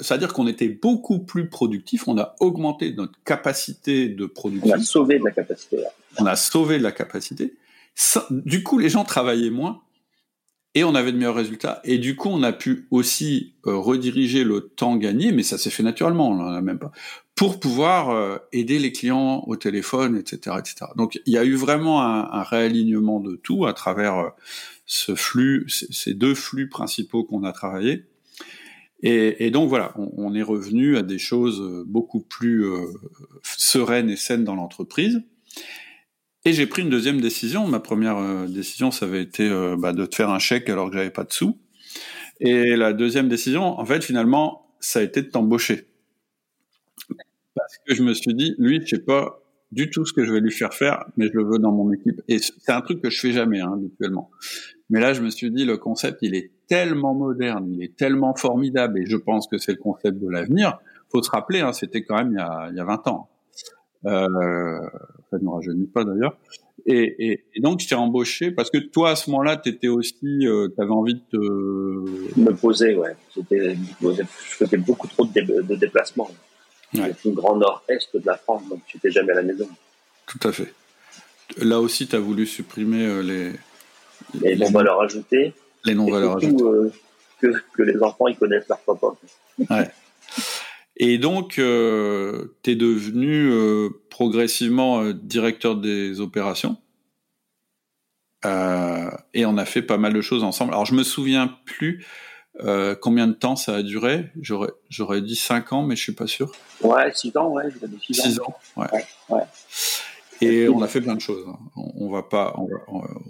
C'est-à-dire 0.01 0.33
qu'on 0.33 0.47
était 0.47 0.69
beaucoup 0.71 1.19
plus 1.19 1.51
productif. 1.51 2.09
On 2.09 2.17
a 2.17 2.35
augmenté 2.41 2.95
notre 2.95 3.19
capacité 3.25 4.09
de 4.09 4.25
production. 4.25 4.71
On 4.71 4.81
a 4.81 4.83
sauvé 4.83 5.19
de 5.19 5.25
la 5.25 5.33
capacité. 5.33 5.77
Là. 5.77 5.89
On 6.19 6.25
a 6.25 6.37
sauvé 6.37 6.79
de 6.79 6.83
la 6.83 6.93
capacité 6.93 7.53
du 8.31 8.63
coup, 8.63 8.79
les 8.79 8.89
gens 8.89 9.05
travaillaient 9.05 9.51
moins 9.51 9.81
et 10.75 10.83
on 10.83 10.95
avait 10.95 11.13
de 11.13 11.17
meilleurs 11.17 11.37
résultats. 11.37 11.81
Et 11.85 11.99
du 11.99 12.17
coup, 12.17 12.29
on 12.29 12.43
a 12.43 12.53
pu 12.53 12.87
aussi 12.91 13.55
euh, 13.67 13.77
rediriger 13.77 14.43
le 14.43 14.61
temps 14.61 14.97
gagné, 14.97 15.31
mais 15.31 15.45
ça 15.45 15.57
s'est 15.57 15.71
fait 15.71 15.85
naturellement, 15.85 16.31
on 16.31 16.35
n'en 16.35 16.49
a 16.49 16.61
même 16.61 16.81
pas, 16.81 16.91
pour 17.37 17.61
pouvoir 17.61 18.11
euh, 18.11 18.39
aider 18.53 18.81
les 18.81 18.91
clients 18.91 19.45
au 19.47 19.57
téléphone, 19.57 20.17
etc., 20.17 20.57
etc. 20.59 20.87
Donc, 20.97 21.21
il 21.27 21.33
y 21.33 21.39
a 21.39 21.45
eu 21.45 21.55
vraiment 21.55 22.03
un, 22.03 22.43
réalignement 22.43 23.21
de 23.21 23.37
tout 23.37 23.67
à 23.67 23.73
travers 23.73 24.19
euh, 24.19 24.29
ce 24.85 25.15
flux, 25.15 25.67
ces 25.69 26.15
deux 26.15 26.35
flux 26.35 26.69
principaux 26.69 27.23
qu'on 27.25 27.45
a 27.45 27.53
travaillés. 27.53 28.07
Et, 29.07 29.51
donc 29.51 29.69
voilà, 29.69 29.93
on, 29.99 30.35
est 30.35 30.43
revenu 30.43 30.97
à 30.97 31.03
des 31.03 31.19
choses 31.19 31.85
beaucoup 31.87 32.21
plus 32.21 32.65
sereines 33.43 34.09
et 34.09 34.17
saines 34.17 34.45
dans 34.45 34.55
l'entreprise. 34.55 35.23
Et 36.45 36.53
j'ai 36.53 36.67
pris 36.67 36.83
une 36.83 36.91
deuxième 36.91 37.21
décision. 37.21 37.67
Ma 37.67 37.81
première 37.81 38.19
euh, 38.19 38.47
décision, 38.47 38.91
ça 38.91 39.07
avait 39.07 39.23
été 39.23 39.49
euh, 39.49 39.77
bah, 39.79 39.93
de 39.93 40.05
te 40.05 40.15
faire 40.15 40.31
un 40.31 40.39
chèque 40.39 40.69
alors 40.69 40.91
que 40.91 40.97
j'avais 40.97 41.11
pas 41.11 41.25
de 41.25 41.33
sous. 41.33 41.59
Et 42.41 42.77
la 42.77 42.93
deuxième 42.93 43.29
décision, 43.29 43.63
en 43.63 43.85
fait, 43.85 44.05
finalement, 44.05 44.67
ça 44.81 44.99
a 44.99 45.03
été 45.03 45.23
de 45.23 45.29
t'embaucher. 45.29 45.87
Parce 47.55 47.79
que 47.87 47.95
je 47.95 48.03
me 48.03 48.13
suis 48.13 48.35
dit, 48.35 48.55
lui, 48.59 48.83
je 48.83 48.97
sais 48.97 49.03
pas 49.03 49.41
du 49.73 49.89
tout 49.89 50.05
ce 50.05 50.13
que 50.13 50.25
je 50.25 50.33
vais 50.33 50.41
lui 50.41 50.53
faire 50.53 50.75
faire, 50.75 51.05
mais 51.17 51.29
je 51.29 51.33
le 51.33 51.45
veux 51.45 51.59
dans 51.59 51.73
mon 51.73 51.93
équipe. 51.93 52.21
Et 52.29 52.39
c'est 52.39 52.71
un 52.71 52.81
truc 52.83 53.01
que 53.01 53.09
je 53.09 53.19
fais 53.19 53.33
jamais, 53.33 53.61
hein, 53.61 53.73
habituellement. 53.75 54.31
Mais 54.91 55.01
là, 55.01 55.15
je 55.15 55.23
me 55.23 55.31
suis 55.31 55.51
dit, 55.51 55.65
le 55.65 55.79
concept, 55.79 56.19
il 56.21 56.35
est 56.35 56.51
tellement 56.69 57.15
moderne, 57.15 57.73
il 57.73 57.83
est 57.83 57.97
tellement 57.97 58.35
formidable, 58.35 58.99
et 58.99 59.07
je 59.07 59.17
pense 59.17 59.49
que 59.49 59.57
c'est 59.57 59.73
le 59.73 59.79
concept 59.79 60.19
de 60.19 60.29
l'avenir. 60.29 60.79
Faut 61.11 61.23
se 61.23 61.31
rappeler, 61.31 61.61
hein, 61.61 61.73
c'était 61.73 62.05
quand 62.05 62.17
même 62.17 62.33
il 62.33 62.37
y, 62.37 62.41
a, 62.41 62.69
il 62.71 62.77
y 62.77 62.81
a 62.81 62.85
20 62.85 63.09
ans. 63.09 63.31
Euh, 64.07 64.81
ça 65.31 65.39
ne 65.41 65.49
rajeunit 65.49 65.87
pas 65.87 66.05
d'ailleurs. 66.05 66.37
Et, 66.87 67.31
et, 67.31 67.45
et, 67.55 67.61
donc, 67.61 67.81
je 67.81 67.89
t'ai 67.89 67.95
embauché 67.95 68.51
parce 68.51 68.71
que 68.71 68.79
toi, 68.79 69.11
à 69.11 69.17
ce 69.17 69.31
moment-là, 69.31 69.57
tu 69.57 69.71
étais 69.71 69.89
aussi, 69.89 70.47
euh, 70.47 70.69
tu 70.75 70.83
avais 70.83 70.91
envie 70.91 71.15
de 71.15 71.21
te... 71.31 72.41
Me 72.41 72.53
poser, 72.55 72.95
ouais. 72.95 73.17
Je 73.35 73.41
faisais 74.27 74.77
beaucoup 74.77 75.07
trop 75.09 75.25
de, 75.25 75.63
de 75.63 75.75
déplacements. 75.77 76.31
Ouais. 76.95 77.13
une 77.25 77.35
grande 77.35 77.61
nord-est 77.61 78.15
de 78.17 78.27
la 78.27 78.37
France, 78.37 78.63
donc 78.69 78.81
tu 78.87 78.97
n'étais 78.97 79.11
jamais 79.11 79.33
à 79.33 79.37
la 79.37 79.43
maison. 79.43 79.67
Tout 80.27 80.47
à 80.47 80.53
fait. 80.53 80.73
Là 81.59 81.81
aussi, 81.81 82.07
tu 82.07 82.15
as 82.15 82.21
voulu 82.21 82.47
supprimer 82.47 83.07
euh, 83.07 83.23
les... 83.23 83.53
Les, 84.41 84.55
les 84.55 84.65
non-valeurs 84.65 85.01
ajoutées. 85.01 85.55
Les 85.85 85.95
non-valeurs 85.95 86.37
ajoutées. 86.37 86.63
Euh, 86.63 86.93
que, 87.41 87.49
que 87.75 87.83
les 87.83 88.01
enfants, 88.03 88.29
ils 88.29 88.37
connaissent 88.37 88.69
leur 88.69 88.79
papa. 88.81 89.09
Ouais. 89.71 89.91
Et 90.97 91.19
donc, 91.19 91.59
euh, 91.59 92.57
tu 92.63 92.71
es 92.71 92.77
devenu 92.77 93.51
euh, 93.51 93.89
progressivement 94.11 95.01
euh, 95.01 95.13
directeur 95.13 95.77
des 95.77 96.21
opérations. 96.21 96.77
Euh, 98.45 99.11
et 99.33 99.47
on 99.47 99.57
a 99.57 99.65
fait 99.65 99.83
pas 99.83 99.99
mal 99.99 100.13
de 100.13 100.21
choses 100.21 100.45
ensemble. 100.45 100.73
Alors, 100.73 100.87
je 100.87 100.95
me 100.95 101.03
souviens 101.03 101.59
plus 101.65 102.05
euh, 102.61 102.95
combien 102.95 103.27
de 103.27 103.33
temps 103.33 103.57
ça 103.57 103.77
a 103.77 103.83
duré. 103.83 104.31
J'aurais, 104.41 104.71
j'aurais 104.89 105.21
dit 105.21 105.35
5 105.35 105.73
ans, 105.73 105.83
mais 105.83 105.97
je 105.97 106.03
suis 106.03 106.13
pas 106.13 106.27
sûr. 106.27 106.53
Ouais, 106.83 107.11
6 107.13 107.37
ans, 107.37 107.49
ouais. 107.49 107.65
6 108.01 108.21
ans. 108.21 108.23
6 108.23 108.41
ans, 108.41 108.55
ouais. 108.77 108.87
ouais, 108.93 109.05
ouais. 109.31 109.43
Et 110.41 110.69
on 110.69 110.83
a 110.83 110.89
fait 110.89 111.01
plein 111.01 111.15
de 111.15 111.21
choses. 111.21 111.45
On, 111.75 111.93
on 111.97 112.11
va 112.11 112.23
pas, 112.23 112.55
on, 112.59 112.69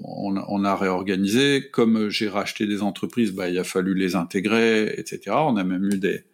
on, 0.03 0.37
a, 0.37 0.45
on, 0.49 0.65
a, 0.65 0.75
réorganisé. 0.75 1.69
Comme 1.71 2.09
j'ai 2.09 2.29
racheté 2.29 2.67
des 2.67 2.83
entreprises, 2.83 3.33
bah, 3.33 3.49
il 3.49 3.59
a 3.59 3.65
fallu 3.65 3.95
les 3.95 4.17
intégrer, 4.17 4.95
etc. 4.99 5.21
On 5.29 5.57
a 5.57 5.65
même 5.65 5.85
eu 5.93 5.99
des, 5.99 6.25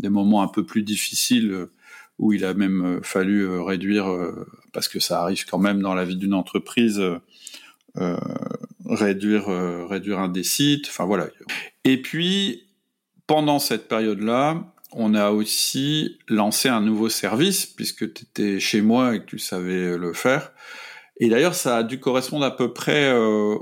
des 0.00 0.08
moments 0.08 0.42
un 0.42 0.48
peu 0.48 0.64
plus 0.64 0.82
difficiles 0.82 1.52
euh, 1.52 1.72
où 2.20 2.34
il 2.34 2.44
a 2.44 2.52
même 2.52 2.84
euh, 2.84 3.00
fallu 3.02 3.40
euh, 3.40 3.62
réduire, 3.62 4.06
parce 4.72 4.86
que 4.86 5.00
ça 5.00 5.22
arrive 5.22 5.44
quand 5.46 5.58
même 5.58 5.80
dans 5.80 5.94
la 5.94 6.04
vie 6.04 6.16
d'une 6.16 6.34
entreprise, 6.34 7.02
euh, 7.96 8.16
réduire, 8.86 9.46
réduire 9.88 10.20
un 10.20 10.28
des 10.28 10.44
sites. 10.44 10.86
Enfin 10.88 11.06
voilà. 11.06 11.26
Et 11.84 12.00
puis 12.00 12.68
pendant 13.26 13.58
cette 13.58 13.88
période-là, 13.88 14.72
on 14.92 15.14
a 15.14 15.30
aussi 15.30 16.18
lancé 16.28 16.68
un 16.68 16.80
nouveau 16.80 17.08
service 17.08 17.64
puisque 17.64 18.12
tu 18.12 18.24
étais 18.24 18.60
chez 18.60 18.82
moi 18.82 19.14
et 19.14 19.20
que 19.20 19.26
tu 19.26 19.38
savais 19.38 19.96
le 19.96 20.12
faire. 20.12 20.52
Et 21.18 21.28
d'ailleurs, 21.28 21.54
ça 21.54 21.78
a 21.78 21.82
dû 21.82 22.00
correspondre 22.00 22.44
à 22.44 22.56
peu 22.56 22.72
près 22.72 23.12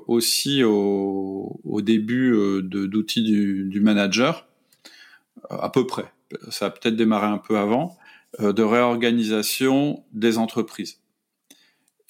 aussi 0.07 0.63
au, 0.63 1.61
au 1.65 1.81
début 1.81 2.63
d'outils 2.63 3.23
du, 3.23 3.65
du, 3.69 3.81
manager, 3.81 4.47
à 5.51 5.71
peu 5.71 5.87
près. 5.87 6.11
Ça 6.51 6.67
a 6.67 6.71
peut-être 6.71 6.97
démarré 6.97 7.27
un 7.27 7.39
peu 7.39 7.57
avant, 7.59 7.97
de 8.39 8.63
réorganisation 8.63 10.05
des 10.13 10.39
entreprises. 10.39 11.01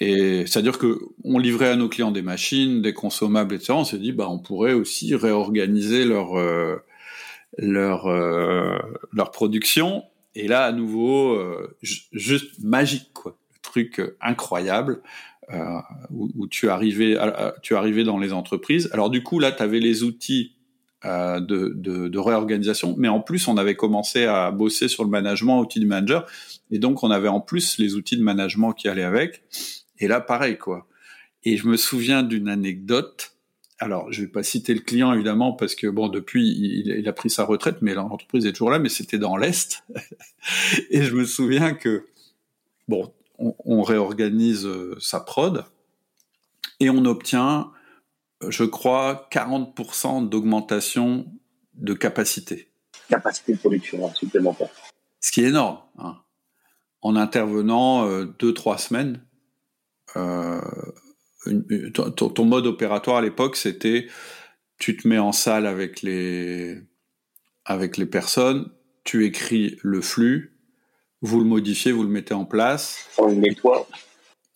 Et 0.01 0.47
c'est-à-dire 0.47 0.79
que 0.79 1.01
on 1.25 1.39
livrait 1.39 1.69
à 1.69 1.77
nos 1.77 1.89
clients 1.89 2.11
des 2.11 2.23
machines, 2.23 2.83
des 2.83 2.93
consommables, 2.93 3.55
etc. 3.55 3.73
On 3.77 3.85
s'est 3.85 3.99
dit, 3.99 4.13
bah, 4.13 4.29
on 4.29 4.39
pourrait 4.39 4.73
aussi 4.73 5.15
réorganiser 5.15 6.05
leur 6.05 6.35
leur 7.57 8.09
leur 9.13 9.31
production. 9.31 10.05
Et 10.35 10.49
là, 10.49 10.65
à 10.65 10.73
nouveau, 10.73 11.41
juste 11.83 12.63
magique, 12.63 13.13
quoi. 13.13 13.37
Truc 13.63 14.01
incroyable. 14.21 15.03
Euh, 15.51 15.81
où, 16.11 16.47
tu 16.47 16.69
arrivais, 16.69 17.17
tu 17.63 17.75
arrivais 17.75 18.05
dans 18.05 18.19
les 18.19 18.35
entreprises. 18.35 18.91
Alors 18.93 19.09
du 19.09 19.23
coup 19.23 19.39
là, 19.39 19.51
tu 19.51 19.63
avais 19.63 19.81
les 19.81 20.03
outils 20.03 20.53
euh, 20.53 20.58
de, 21.05 21.73
de, 21.77 22.19
réorganisation, 22.19 22.95
mais 22.99 23.09
en 23.09 23.21
plus 23.21 23.47
on 23.47 23.57
avait 23.57 23.77
commencé 23.77 24.25
à 24.25 24.51
bosser 24.51 24.89
sur 24.89 25.05
le 25.05 25.11
management, 25.11 25.61
outils 25.61 25.81
du 25.81 25.87
manager, 25.87 26.27
et 26.71 26.79
donc 26.79 27.03
on 27.05 27.11
avait 27.11 27.29
en 27.29 27.41
plus 27.41 27.79
les 27.79 27.95
outils 27.95 28.17
de 28.17 28.23
management 28.23 28.73
qui 28.73 28.89
allaient 28.89 29.05
avec. 29.05 29.43
Et 30.01 30.09
là, 30.09 30.21
pareil 30.21 30.59
quoi. 30.59 30.89
Et 31.45 31.57
je 31.57 31.67
me 31.67 31.77
souviens 31.77 32.23
d'une 32.23 32.49
anecdote. 32.49 33.33
Alors, 33.79 34.13
je 34.13 34.23
vais 34.23 34.29
pas 34.29 34.43
citer 34.43 34.75
le 34.75 34.81
client 34.81 35.13
évidemment 35.13 35.53
parce 35.53 35.77
que 35.77 35.87
bon, 35.87 36.09
depuis 36.09 36.49
il, 36.49 37.09
a 37.09 37.13
pris 37.13 37.31
sa 37.31 37.45
retraite, 37.45 37.77
mais 37.81 37.95
l'entreprise 37.95 38.45
est 38.45 38.53
toujours 38.53 38.71
là. 38.71 38.81
Mais 38.81 38.89
c'était 38.89 39.19
dans 39.19 39.37
l'est, 39.37 39.85
et 40.91 41.03
je 41.03 41.15
me 41.15 41.25
souviens 41.25 41.75
que 41.75 42.07
bon, 42.89 43.13
on, 43.39 43.83
réorganise 43.83 44.67
euh, 44.67 44.97
sa 45.01 45.21
prod 45.21 45.65
et 46.81 46.91
on 46.91 47.05
obtient, 47.05 47.61
euh, 47.61 47.65
je 48.47 48.65
crois, 48.65 49.29
40% 49.33 50.29
d'augmentation 50.29 51.27
de 51.75 51.95
capacité. 51.95 52.69
Capacité 53.09 53.53
de 53.53 53.59
production 53.59 54.15
supplémentaire. 54.15 54.71
Ce 55.21 55.33
qui 55.33 55.43
est 55.43 55.49
énorme. 55.49 55.79
Hein. 55.99 56.17
En 57.03 57.17
intervenant 57.17 58.07
euh, 58.07 58.27
deux, 58.39 58.53
trois 58.53 58.79
semaines, 58.79 59.21
ton, 61.95 62.45
mode 62.45 62.67
opératoire 62.67 63.19
à 63.19 63.23
l'époque, 63.23 63.57
c'était 63.57 64.09
tu 64.79 64.97
te 64.97 65.09
mets 65.09 65.19
en 65.19 65.33
salle 65.33 65.67
avec 65.67 66.03
les, 66.03 66.81
avec 67.65 67.97
les 67.97 68.07
personnes, 68.07 68.71
tu 69.05 69.27
écris 69.27 69.79
le 69.83 70.01
flux, 70.01 70.57
vous 71.21 71.41
le 71.41 71.47
modifiez, 71.47 71.93
vous 71.93 72.05
le 72.05 72.09
mettez 72.09 72.35
en 72.35 72.45
place. 72.45 73.09
On 73.19 73.27
le 73.27 73.35
nettoie. 73.35 73.89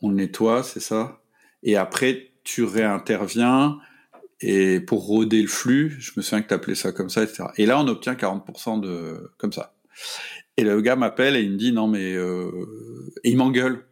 On 0.00 0.10
le 0.10 0.14
nettoie, 0.14 0.62
c'est 0.62 0.80
ça. 0.80 1.20
Et 1.62 1.76
après, 1.76 2.31
tu 2.44 2.64
réinterviens 2.64 3.78
et 4.42 4.80
pour 4.80 5.06
roder 5.06 5.40
le 5.40 5.48
flux, 5.48 5.96
je 6.00 6.12
me 6.16 6.22
souviens 6.22 6.42
que 6.42 6.48
tu 6.48 6.54
appelais 6.54 6.74
ça 6.74 6.90
comme 6.90 7.08
ça, 7.08 7.22
etc. 7.22 7.44
Et 7.56 7.66
là, 7.66 7.78
on 7.78 7.86
obtient 7.86 8.14
40% 8.14 8.80
de 8.80 9.32
comme 9.38 9.52
ça. 9.52 9.74
Et 10.56 10.64
le 10.64 10.80
gars 10.80 10.96
m'appelle 10.96 11.36
et 11.36 11.42
il 11.42 11.52
me 11.52 11.56
dit 11.56 11.72
non 11.72 11.86
mais 11.86 12.14
euh... 12.14 12.50
et 13.24 13.30
il 13.30 13.36
m'engueule. 13.36 13.84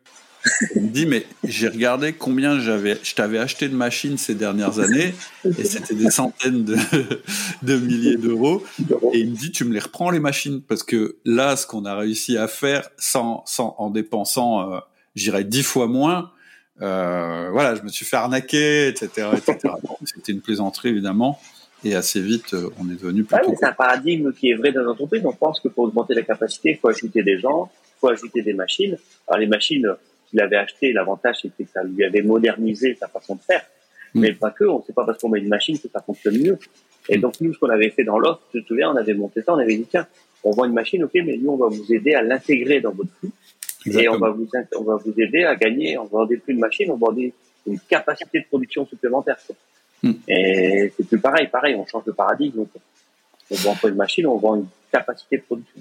Il 0.74 0.82
me 0.82 0.88
dit 0.88 1.06
mais 1.06 1.26
j'ai 1.44 1.68
regardé 1.68 2.14
combien 2.14 2.58
j'avais, 2.58 2.98
je 3.02 3.14
t'avais 3.14 3.38
acheté 3.38 3.68
de 3.68 3.74
machines 3.74 4.16
ces 4.16 4.34
dernières 4.34 4.78
années 4.78 5.14
et 5.44 5.64
c'était 5.64 5.94
des 5.94 6.10
centaines 6.10 6.64
de, 6.64 7.76
milliers 7.76 8.16
d'euros. 8.16 8.64
Et 9.12 9.20
il 9.20 9.30
me 9.30 9.36
dit 9.36 9.52
tu 9.52 9.64
me 9.64 9.72
les 9.72 9.80
reprends 9.80 10.10
les 10.10 10.20
machines? 10.20 10.62
Parce 10.62 10.82
que 10.82 11.18
là 11.24 11.56
ce 11.56 11.66
qu'on 11.66 11.84
a 11.84 11.94
réussi 11.94 12.38
à 12.38 12.48
faire 12.48 12.88
sans, 12.96 13.42
sans 13.46 13.74
en 13.78 13.90
dépensant, 13.90 14.72
euh, 14.72 14.80
j'irais 15.14 15.44
dix 15.44 15.62
fois 15.62 15.86
moins. 15.86 16.32
Euh, 16.82 17.48
voilà, 17.52 17.74
je 17.74 17.82
me 17.82 17.88
suis 17.88 18.04
fait 18.04 18.16
arnaquer, 18.16 18.88
etc., 18.88 19.28
etc. 19.36 19.74
c'était 20.04 20.32
une 20.32 20.40
plaisanterie 20.40 20.88
évidemment. 20.90 21.38
Et 21.82 21.94
assez 21.94 22.20
vite, 22.20 22.52
euh, 22.52 22.68
on 22.78 22.90
est 22.90 23.00
devenu 23.00 23.24
plus. 23.24 23.36
c'est 23.58 23.64
un 23.64 23.72
paradigme 23.72 24.32
qui 24.32 24.50
est 24.50 24.54
vrai 24.54 24.70
dans 24.70 24.82
l'entreprise. 24.82 25.24
On 25.24 25.32
pense 25.32 25.60
que 25.60 25.68
pour 25.68 25.84
augmenter 25.84 26.14
la 26.14 26.22
capacité, 26.22 26.70
il 26.70 26.76
faut 26.76 26.88
ajouter 26.88 27.22
des 27.22 27.38
gens, 27.38 27.70
il 27.72 28.00
faut 28.00 28.08
ajouter 28.08 28.42
des 28.42 28.52
machines. 28.52 28.98
Alors 29.26 29.40
les 29.40 29.46
machines, 29.46 29.86
qu'il 30.28 30.40
avait 30.40 30.56
acheté, 30.56 30.92
l'avantage 30.92 31.38
c'était 31.42 31.64
que 31.64 31.70
ça 31.70 31.82
lui 31.82 32.04
avait 32.04 32.22
modernisé 32.22 32.96
sa 32.98 33.08
façon 33.08 33.34
de 33.34 33.40
faire. 33.40 33.62
Mm. 34.14 34.20
Mais 34.20 34.32
pas 34.32 34.50
que, 34.50 34.64
on 34.64 34.82
sait 34.82 34.92
pas 34.92 35.04
parce 35.04 35.18
qu'on 35.18 35.28
met 35.28 35.40
une 35.40 35.48
machine 35.48 35.78
que 35.78 35.88
ça 35.88 36.00
fonctionne 36.00 36.38
mieux. 36.38 36.58
Et 37.08 37.18
mm. 37.18 37.20
donc 37.20 37.40
nous, 37.40 37.54
ce 37.54 37.58
qu'on 37.58 37.70
avait 37.70 37.90
fait 37.90 38.04
dans 38.04 38.18
l'offre, 38.18 38.42
je 38.54 38.60
te 38.60 38.66
souviens, 38.66 38.92
on 38.92 38.96
avait 38.96 39.14
monté 39.14 39.42
ça, 39.42 39.54
on 39.54 39.58
avait 39.58 39.76
dit 39.76 39.86
tiens, 39.90 40.06
on 40.44 40.52
vend 40.52 40.64
une 40.66 40.74
machine, 40.74 41.02
ok, 41.04 41.12
mais 41.14 41.36
nous 41.36 41.50
on 41.50 41.56
va 41.56 41.68
vous 41.68 41.92
aider 41.92 42.14
à 42.14 42.22
l'intégrer 42.22 42.80
dans 42.80 42.92
votre 42.92 43.10
flux. 43.18 43.30
Et 43.86 44.08
on 44.08 44.18
va 44.18 44.30
vous 44.30 44.48
on 44.78 44.84
va 44.84 44.96
vous 44.96 45.14
aider 45.18 45.44
à 45.44 45.56
gagner. 45.56 45.96
On 45.98 46.04
vendait 46.04 46.36
plus 46.36 46.54
de 46.54 46.58
machine, 46.58 46.90
on 46.90 46.96
vendait 46.96 47.32
une 47.66 47.78
capacité 47.80 48.40
de 48.40 48.44
production 48.46 48.86
supplémentaire. 48.86 49.36
Mm. 50.02 50.12
Et 50.28 50.92
c'est 50.96 51.06
plus 51.06 51.18
pareil, 51.18 51.48
pareil, 51.48 51.74
on 51.74 51.86
change 51.86 52.04
de 52.04 52.12
paradigme. 52.12 52.64
On 53.50 53.54
vend 53.56 53.74
pas 53.74 53.88
une 53.88 53.96
machine, 53.96 54.26
on 54.26 54.38
vend 54.38 54.56
une 54.56 54.66
capacité 54.92 55.38
de 55.38 55.42
production. 55.42 55.80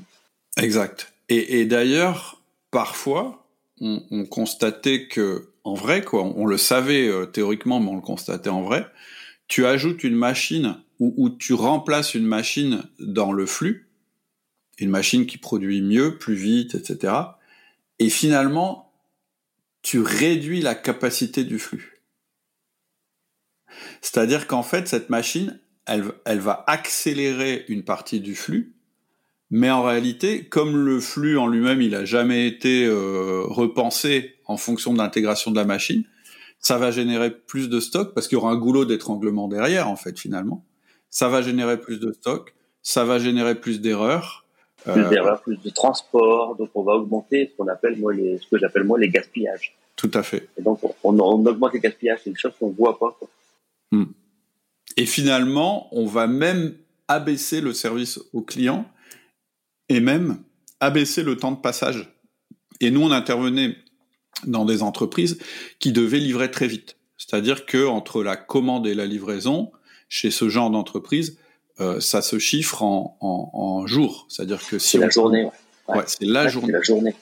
Exact. 0.57 1.13
Et, 1.29 1.59
et 1.59 1.65
d'ailleurs, 1.65 2.41
parfois, 2.71 3.45
on, 3.81 4.25
constatait 4.25 5.07
que, 5.07 5.49
en 5.63 5.73
vrai, 5.73 6.01
quoi, 6.01 6.23
on, 6.23 6.45
le 6.45 6.57
savait 6.57 7.07
euh, 7.07 7.25
théoriquement, 7.25 7.79
mais 7.79 7.89
on 7.89 7.95
le 7.95 8.01
constatait 8.01 8.49
en 8.49 8.61
vrai. 8.61 8.85
Tu 9.47 9.65
ajoutes 9.65 10.03
une 10.03 10.15
machine 10.15 10.77
ou, 10.99 11.29
tu 11.29 11.53
remplaces 11.53 12.13
une 12.13 12.25
machine 12.25 12.83
dans 12.99 13.31
le 13.31 13.45
flux, 13.45 13.87
une 14.79 14.89
machine 14.89 15.25
qui 15.25 15.37
produit 15.37 15.81
mieux, 15.81 16.17
plus 16.17 16.35
vite, 16.35 16.75
etc. 16.75 17.13
Et 17.99 18.09
finalement, 18.09 18.93
tu 19.81 20.01
réduis 20.01 20.61
la 20.61 20.75
capacité 20.75 21.43
du 21.43 21.59
flux. 21.59 22.01
C'est-à-dire 24.01 24.47
qu'en 24.47 24.63
fait, 24.63 24.87
cette 24.87 25.09
machine, 25.09 25.59
elle, 25.85 26.39
va 26.39 26.63
accélérer 26.67 27.65
une 27.67 27.83
partie 27.83 28.19
du 28.19 28.35
flux, 28.35 28.75
mais 29.49 29.71
en 29.71 29.83
réalité, 29.83 30.45
comme 30.45 30.77
le 30.77 30.99
flux 30.99 31.37
en 31.37 31.47
lui-même, 31.47 31.81
il 31.81 31.95
a 31.95 32.05
jamais 32.05 32.47
été 32.47 32.85
euh, 32.85 33.43
repensé 33.45 34.35
en 34.45 34.57
fonction 34.57 34.93
de 34.93 34.99
l'intégration 34.99 35.51
de 35.51 35.55
la 35.55 35.65
machine, 35.65 36.03
ça 36.59 36.77
va 36.77 36.91
générer 36.91 37.31
plus 37.31 37.69
de 37.69 37.79
stock 37.79 38.13
parce 38.13 38.27
qu'il 38.27 38.37
y 38.37 38.41
aura 38.41 38.51
un 38.51 38.57
goulot 38.57 38.85
d'étranglement 38.85 39.47
derrière, 39.47 39.87
en 39.87 39.95
fait, 39.95 40.19
finalement. 40.19 40.65
Ça 41.09 41.29
va 41.29 41.41
générer 41.41 41.79
plus 41.79 41.99
de 41.99 42.11
stock, 42.11 42.53
ça 42.83 43.05
va 43.05 43.17
générer 43.17 43.55
plus 43.55 43.81
d'erreurs. 43.81 44.45
Plus 44.83 45.01
euh, 45.01 45.09
d'erreurs, 45.09 45.41
plus 45.41 45.57
de 45.57 45.69
transport, 45.69 46.55
donc 46.55 46.69
on 46.73 46.83
va 46.83 46.93
augmenter 46.93 47.51
ce 47.51 47.57
qu'on 47.57 47.67
appelle 47.67 47.97
moi 47.97 48.13
les, 48.13 48.37
ce 48.37 48.47
que 48.47 48.57
j'appelle 48.57 48.83
moi 48.83 48.97
les 48.97 49.09
gaspillages. 49.09 49.75
Tout 49.95 50.11
à 50.13 50.23
fait. 50.23 50.47
Et 50.57 50.61
donc 50.61 50.79
on, 50.83 50.93
on 51.03 51.45
augmente 51.45 51.73
les 51.73 51.79
gaspillages, 51.79 52.21
c'est 52.23 52.29
une 52.29 52.37
chose 52.37 52.53
qu'on 52.59 52.69
voit 52.69 52.97
pas. 52.97 53.17
Hmm. 53.91 54.05
Et 54.95 55.05
finalement, 55.05 55.87
on 55.91 56.05
va 56.05 56.27
même 56.27 56.75
abaisser 57.07 57.59
le 57.61 57.73
service 57.73 58.19
au 58.33 58.41
client 58.41 58.85
et 59.89 59.99
même 59.99 60.39
abaisser 60.79 61.23
le 61.23 61.35
temps 61.37 61.51
de 61.51 61.59
passage. 61.59 62.13
Et 62.79 62.91
nous, 62.91 63.01
on 63.01 63.11
intervenait 63.11 63.75
dans 64.45 64.65
des 64.65 64.83
entreprises 64.83 65.39
qui 65.79 65.91
devaient 65.91 66.19
livrer 66.19 66.49
très 66.51 66.67
vite. 66.67 66.97
C'est-à-dire 67.17 67.65
que 67.65 67.85
entre 67.85 68.23
la 68.23 68.37
commande 68.37 68.87
et 68.87 68.93
la 68.93 69.05
livraison, 69.05 69.71
chez 70.07 70.31
ce 70.31 70.47
genre 70.49 70.69
d'entreprise, 70.69 71.37
euh, 71.79 71.99
ça 71.99 72.21
se 72.21 72.39
chiffre 72.39 72.83
en, 72.83 73.17
en, 73.19 73.49
en 73.53 73.87
jours. 73.87 74.25
C'est-à-dire 74.29 74.65
que 74.65 74.79
si 74.79 74.91
c'est 74.91 74.97
la 74.97 75.09
journée. 75.09 75.49
Ouais, 75.87 76.03
c'est 76.05 76.25
la 76.25 76.47
journée. 76.47 76.73
La 76.73 76.81
journée. 76.81 77.15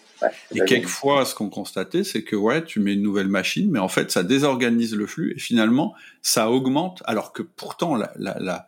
et 0.53 0.59
quelquefois, 0.65 1.25
ce 1.25 1.35
qu'on 1.35 1.49
constatait, 1.49 2.03
c'est 2.03 2.23
que 2.23 2.35
ouais, 2.35 2.63
tu 2.63 2.79
mets 2.79 2.93
une 2.93 3.03
nouvelle 3.03 3.27
machine, 3.27 3.69
mais 3.71 3.79
en 3.79 3.87
fait, 3.87 4.11
ça 4.11 4.23
désorganise 4.23 4.95
le 4.95 5.07
flux 5.07 5.33
et 5.35 5.39
finalement, 5.39 5.93
ça 6.21 6.49
augmente, 6.49 7.01
alors 7.05 7.31
que 7.31 7.43
pourtant 7.43 7.95
la, 7.95 8.11
la, 8.17 8.67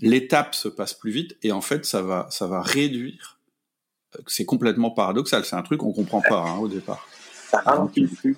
l'étape 0.00 0.54
se 0.54 0.68
passe 0.68 0.94
plus 0.94 1.12
vite 1.12 1.36
et 1.42 1.52
en 1.52 1.60
fait, 1.60 1.84
ça 1.84 2.02
va, 2.02 2.26
ça 2.30 2.46
va 2.46 2.60
réduire 2.60 3.36
c'est 4.26 4.44
complètement 4.44 4.90
paradoxal. 4.90 5.44
C'est 5.44 5.56
un 5.56 5.62
truc 5.62 5.80
qu'on 5.80 5.92
comprend 5.92 6.20
pas 6.20 6.42
hein, 6.42 6.58
au 6.58 6.68
départ. 6.68 7.06
Ça 7.50 7.58
ralentit 7.60 8.00
le 8.00 8.08
flux. 8.08 8.36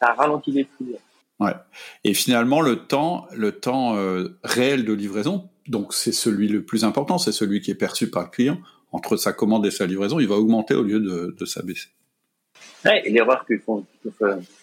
Ça 0.00 0.12
ralentit 0.12 0.52
les 0.52 0.64
flux. 0.64 0.94
Ouais. 1.38 1.54
Et 2.04 2.14
finalement, 2.14 2.60
le 2.60 2.86
temps, 2.86 3.26
le 3.32 3.52
temps 3.52 3.96
euh, 3.96 4.38
réel 4.42 4.84
de 4.84 4.92
livraison, 4.92 5.50
donc 5.68 5.94
c'est 5.94 6.12
celui 6.12 6.48
le 6.48 6.62
plus 6.62 6.84
important, 6.84 7.18
c'est 7.18 7.32
celui 7.32 7.60
qui 7.60 7.70
est 7.70 7.76
perçu 7.76 8.10
par 8.10 8.24
le 8.24 8.30
client 8.30 8.58
entre 8.92 9.16
sa 9.16 9.32
commande 9.32 9.66
et 9.66 9.70
sa 9.70 9.86
livraison, 9.86 10.20
il 10.20 10.28
va 10.28 10.36
augmenter 10.36 10.74
au 10.74 10.82
lieu 10.82 11.00
de, 11.00 11.34
de 11.38 11.44
s'abaisser. 11.44 11.88
Ouais, 12.84 13.02
l'erreur 13.08 13.44
que, 13.44 13.54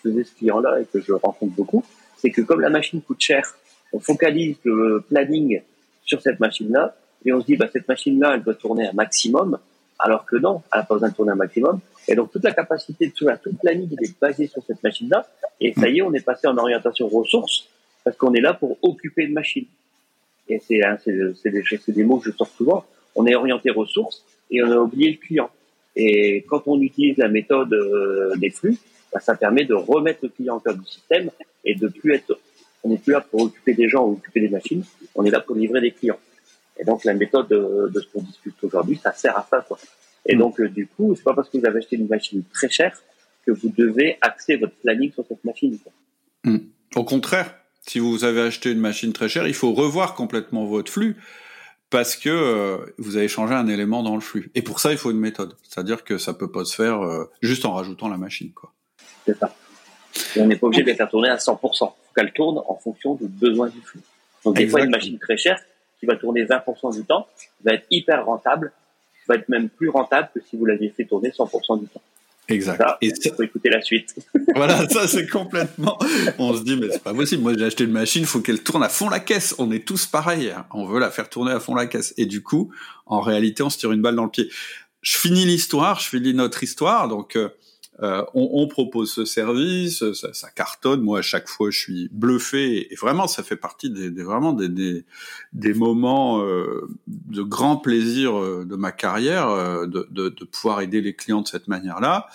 faisait 0.02 0.24
ce 0.24 0.36
client-là 0.36 0.80
et 0.80 0.86
que 0.86 1.02
je 1.02 1.12
rencontre 1.12 1.54
beaucoup, 1.54 1.84
c'est 2.18 2.32
que 2.32 2.42
comme 2.42 2.62
la 2.62 2.70
machine 2.70 3.02
coûte 3.02 3.22
cher, 3.22 3.44
on 3.92 4.00
focalise 4.00 4.56
le 4.64 5.04
planning 5.08 5.62
sur 6.06 6.22
cette 6.22 6.40
machine-là 6.40 6.96
et 7.26 7.34
on 7.34 7.42
se 7.42 7.46
dit 7.46 7.58
bah 7.58 7.68
cette 7.72 7.88
machine-là, 7.88 8.36
elle 8.36 8.44
doit 8.44 8.56
tourner 8.56 8.88
un 8.88 8.94
maximum 8.94 9.60
alors 10.00 10.26
que 10.26 10.36
non, 10.36 10.62
elle 10.74 10.80
n'a 10.80 10.86
pas 10.86 10.96
besoin 10.96 11.10
de 11.10 11.16
tourner 11.16 11.32
un 11.32 11.36
maximum. 11.36 11.80
Et 12.08 12.16
donc 12.16 12.32
toute 12.32 12.44
la 12.44 12.52
capacité 12.52 13.08
de 13.08 13.14
tourner, 13.14 13.36
toute 13.42 13.64
la 13.64 13.74
ligne 13.74 13.96
est 14.02 14.20
basée 14.20 14.48
sur 14.48 14.64
cette 14.66 14.84
machine-là. 14.84 15.26
Et 15.62 15.74
ça 15.74 15.88
y 15.88 16.00
est, 16.00 16.02
on 16.02 16.14
est 16.14 16.26
passé 16.26 16.48
en 16.48 16.58
orientation 16.58 17.08
ressources 17.08 17.70
parce 18.04 18.18
qu'on 18.18 18.34
est 18.34 18.42
là 18.42 18.54
pour 18.54 18.78
occuper 18.82 19.24
une 19.24 19.34
machine. 19.34 19.66
Et 20.50 20.60
c'est 20.60 20.84
hein, 20.84 20.98
des, 21.06 21.64
des 21.88 22.04
mots 22.04 22.18
que 22.18 22.32
je 22.32 22.36
sors 22.36 22.48
souvent. 22.48 22.86
On 23.16 23.26
est 23.26 23.36
orienté 23.36 23.70
ressources 23.70 24.26
et 24.52 24.62
on 24.64 24.72
a 24.72 24.78
oublié 24.78 25.12
le 25.12 25.18
client. 25.18 25.50
Et 25.96 26.44
quand 26.50 26.64
on 26.68 26.82
utilise 26.82 27.18
la 27.18 27.28
méthode 27.28 27.74
euh, 27.74 28.36
des 28.38 28.50
flux, 28.50 28.78
bah, 29.14 29.20
ça 29.20 29.36
permet 29.36 29.66
de 29.66 29.76
remettre 29.76 30.20
le 30.24 30.30
client 30.30 30.56
en 30.56 30.60
cœur 30.60 30.76
du 30.76 30.86
système 30.86 31.30
et 31.64 31.76
de 31.76 31.88
plus 31.88 32.16
être, 32.16 32.38
on 32.84 32.90
n'est 32.90 32.98
plus 32.98 33.14
là 33.14 33.22
pour 33.22 33.42
occuper 33.42 33.74
des 33.74 33.88
gens 33.88 34.06
ou 34.06 34.14
occuper 34.14 34.42
des 34.42 34.50
machines, 34.50 34.84
on 35.16 35.24
est 35.24 35.30
là 35.32 35.40
pour 35.40 35.56
livrer 35.56 35.82
des 35.82 35.92
clients. 35.92 36.20
Et 36.78 36.84
donc 36.84 37.04
la 37.04 37.14
méthode 37.14 37.48
de, 37.48 38.00
ce 38.00 38.08
qu'on 38.12 38.24
discute 38.24 38.56
aujourd'hui, 38.64 39.00
ça 39.02 39.14
sert 39.14 39.38
à 39.38 39.46
ça. 39.50 39.62
Quoi. 39.62 39.78
Et 40.26 40.36
mm. 40.36 40.40
donc 40.40 40.60
euh, 40.60 40.68
du 40.68 40.88
coup, 40.88 41.14
c'est 41.16 41.24
pas 41.24 41.34
parce 41.34 41.50
que 41.50 41.58
vous 41.58 41.66
avez 41.66 41.80
acheté 41.80 41.96
une 41.96 42.08
machine 42.08 42.44
très 42.52 42.70
chère 42.70 43.00
que 43.46 43.52
vous 43.52 43.72
devez 43.78 44.18
axer 44.22 44.56
votre 44.56 44.76
planning 44.76 45.12
sur 45.12 45.26
cette 45.28 45.44
machine. 45.44 45.78
Mm. 46.44 46.58
Au 46.96 47.04
contraire, 47.04 47.56
si 47.86 48.00
vous 48.00 48.24
avez 48.24 48.42
acheté 48.42 48.72
une 48.72 48.80
machine 48.80 49.14
très 49.14 49.30
chère, 49.30 49.48
il 49.48 49.54
faut 49.54 49.74
revoir 49.74 50.16
complètement 50.16 50.66
votre 50.66 50.92
flux 50.92 51.18
parce 51.90 52.16
que 52.16 52.30
euh, 52.30 52.78
vous 52.98 53.18
avez 53.18 53.28
changé 53.28 53.54
un 53.54 53.68
élément 53.68 54.02
dans 54.02 54.16
le 54.16 54.22
flux. 54.22 54.50
Et 54.56 54.62
pour 54.62 54.80
ça, 54.80 54.92
il 54.92 54.98
faut 54.98 55.12
une 55.12 55.20
méthode. 55.20 55.56
C'est-à-dire 55.64 56.04
que 56.04 56.18
ça 56.18 56.34
peut 56.34 56.52
pas 56.52 56.66
se 56.66 56.76
faire 56.76 57.02
euh, 57.02 57.30
juste 57.42 57.66
en 57.66 57.74
rajoutant 57.74 58.10
la 58.10 58.18
machine. 58.18 58.52
Quoi. 58.52 58.74
C'est 59.26 59.38
ça. 59.38 59.54
Et 60.36 60.42
on 60.42 60.48
n'est 60.48 60.56
pas 60.56 60.68
obligé 60.68 60.84
de 60.84 60.90
la 60.90 60.96
faire 60.96 61.10
tourner 61.10 61.30
à 61.30 61.36
100%. 61.36 61.52
Il 61.54 61.78
faut 61.78 61.94
qu'elle 62.16 62.34
tourne 62.34 62.64
en 62.68 62.76
fonction 62.76 63.16
du 63.16 63.28
besoin 63.28 63.70
du 63.70 63.80
flux. 63.82 64.02
Donc 64.44 64.56
des 64.56 64.68
fois, 64.68 64.82
une 64.82 64.90
machine 64.90 65.20
très 65.20 65.38
chère 65.38 65.60
qui 66.00 66.06
va 66.06 66.16
tourner 66.16 66.46
20% 66.46 66.96
du 66.96 67.04
temps 67.06 67.28
va 67.64 67.74
être 67.74 67.86
hyper 67.92 68.26
rentable, 68.26 68.72
va 69.28 69.36
être 69.36 69.50
même 69.50 69.70
plus 69.70 69.90
rentable 69.90 70.30
que 70.34 70.42
si 70.42 70.58
vous 70.58 70.66
l'aviez 70.66 70.90
fait 70.90 71.06
tourner 71.06 71.30
100% 71.30 71.80
du 71.80 71.88
temps. 71.88 72.02
Exact. 72.50 72.82
et 73.02 73.08
il 73.08 73.32
faut 73.32 73.44
écouter 73.44 73.70
la 73.70 73.82
suite. 73.82 74.16
voilà, 74.56 74.88
ça 74.90 75.08
c'est 75.08 75.28
complètement. 75.28 75.98
On 76.38 76.56
se 76.56 76.64
dit 76.64 76.76
mais 76.76 76.88
c'est 76.92 77.04
pas 77.04 77.14
possible. 77.14 77.42
Moi 77.42 77.54
j'ai 77.58 77.66
acheté 77.66 77.86
une 77.86 77.92
machine, 77.92 78.26
faut 78.26 78.42
qu'elle 78.42 78.62
tourne 78.62 78.84
à 78.84 78.90
fond 78.90 79.10
la 79.10 79.20
caisse. 79.20 79.56
On 79.60 79.72
est 79.72 79.86
tous 79.86 80.06
pareils. 80.06 80.50
Hein. 80.50 80.66
On 80.72 80.86
veut 80.86 81.00
la 81.00 81.10
faire 81.10 81.30
tourner 81.30 81.52
à 81.52 81.60
fond 81.60 81.76
la 81.76 81.86
caisse. 81.86 82.14
Et 82.18 82.26
du 82.26 82.44
coup, 82.44 82.72
en 83.06 83.22
réalité, 83.22 83.64
on 83.64 83.70
se 83.70 83.78
tire 83.78 83.92
une 83.92 84.02
balle 84.02 84.16
dans 84.16 84.26
le 84.26 84.30
pied. 84.30 84.50
Je 85.02 85.18
finis 85.18 85.46
l'histoire, 85.46 86.00
je 86.00 86.10
finis 86.10 86.34
notre 86.34 86.64
histoire. 86.64 87.08
Donc 87.08 87.36
euh, 87.36 87.50
euh, 88.02 88.24
on, 88.34 88.50
on, 88.54 88.68
propose 88.68 89.12
ce 89.12 89.24
service, 89.24 90.04
ça, 90.14 90.34
ça, 90.34 90.50
cartonne. 90.50 91.02
Moi, 91.02 91.20
à 91.20 91.22
chaque 91.22 91.48
fois, 91.48 91.70
je 91.70 91.80
suis 91.80 92.10
bluffé. 92.12 92.92
Et, 92.92 92.96
vraiment, 92.96 93.28
ça 93.28 93.44
fait 93.44 93.56
partie 93.56 93.92
des, 93.92 94.10
des 94.10 94.24
vraiment 94.24 94.54
des, 94.54 94.68
des, 94.68 95.06
des 95.54 95.74
moments 95.76 96.42
euh, 96.42 96.88
de 97.08 97.44
grand 97.44 97.78
plaisir 97.78 98.38
euh, 98.38 98.66
de 98.66 98.76
ma 98.76 98.92
carrière, 98.92 99.48
euh, 99.50 99.86
de, 99.86 100.08
de, 100.10 100.30
de, 100.30 100.46
pouvoir 100.46 100.82
aider 100.82 101.02
les 101.02 101.16
clients 101.16 101.42
de 101.42 101.48
cette 101.48 101.68
manière-là. 101.68 102.28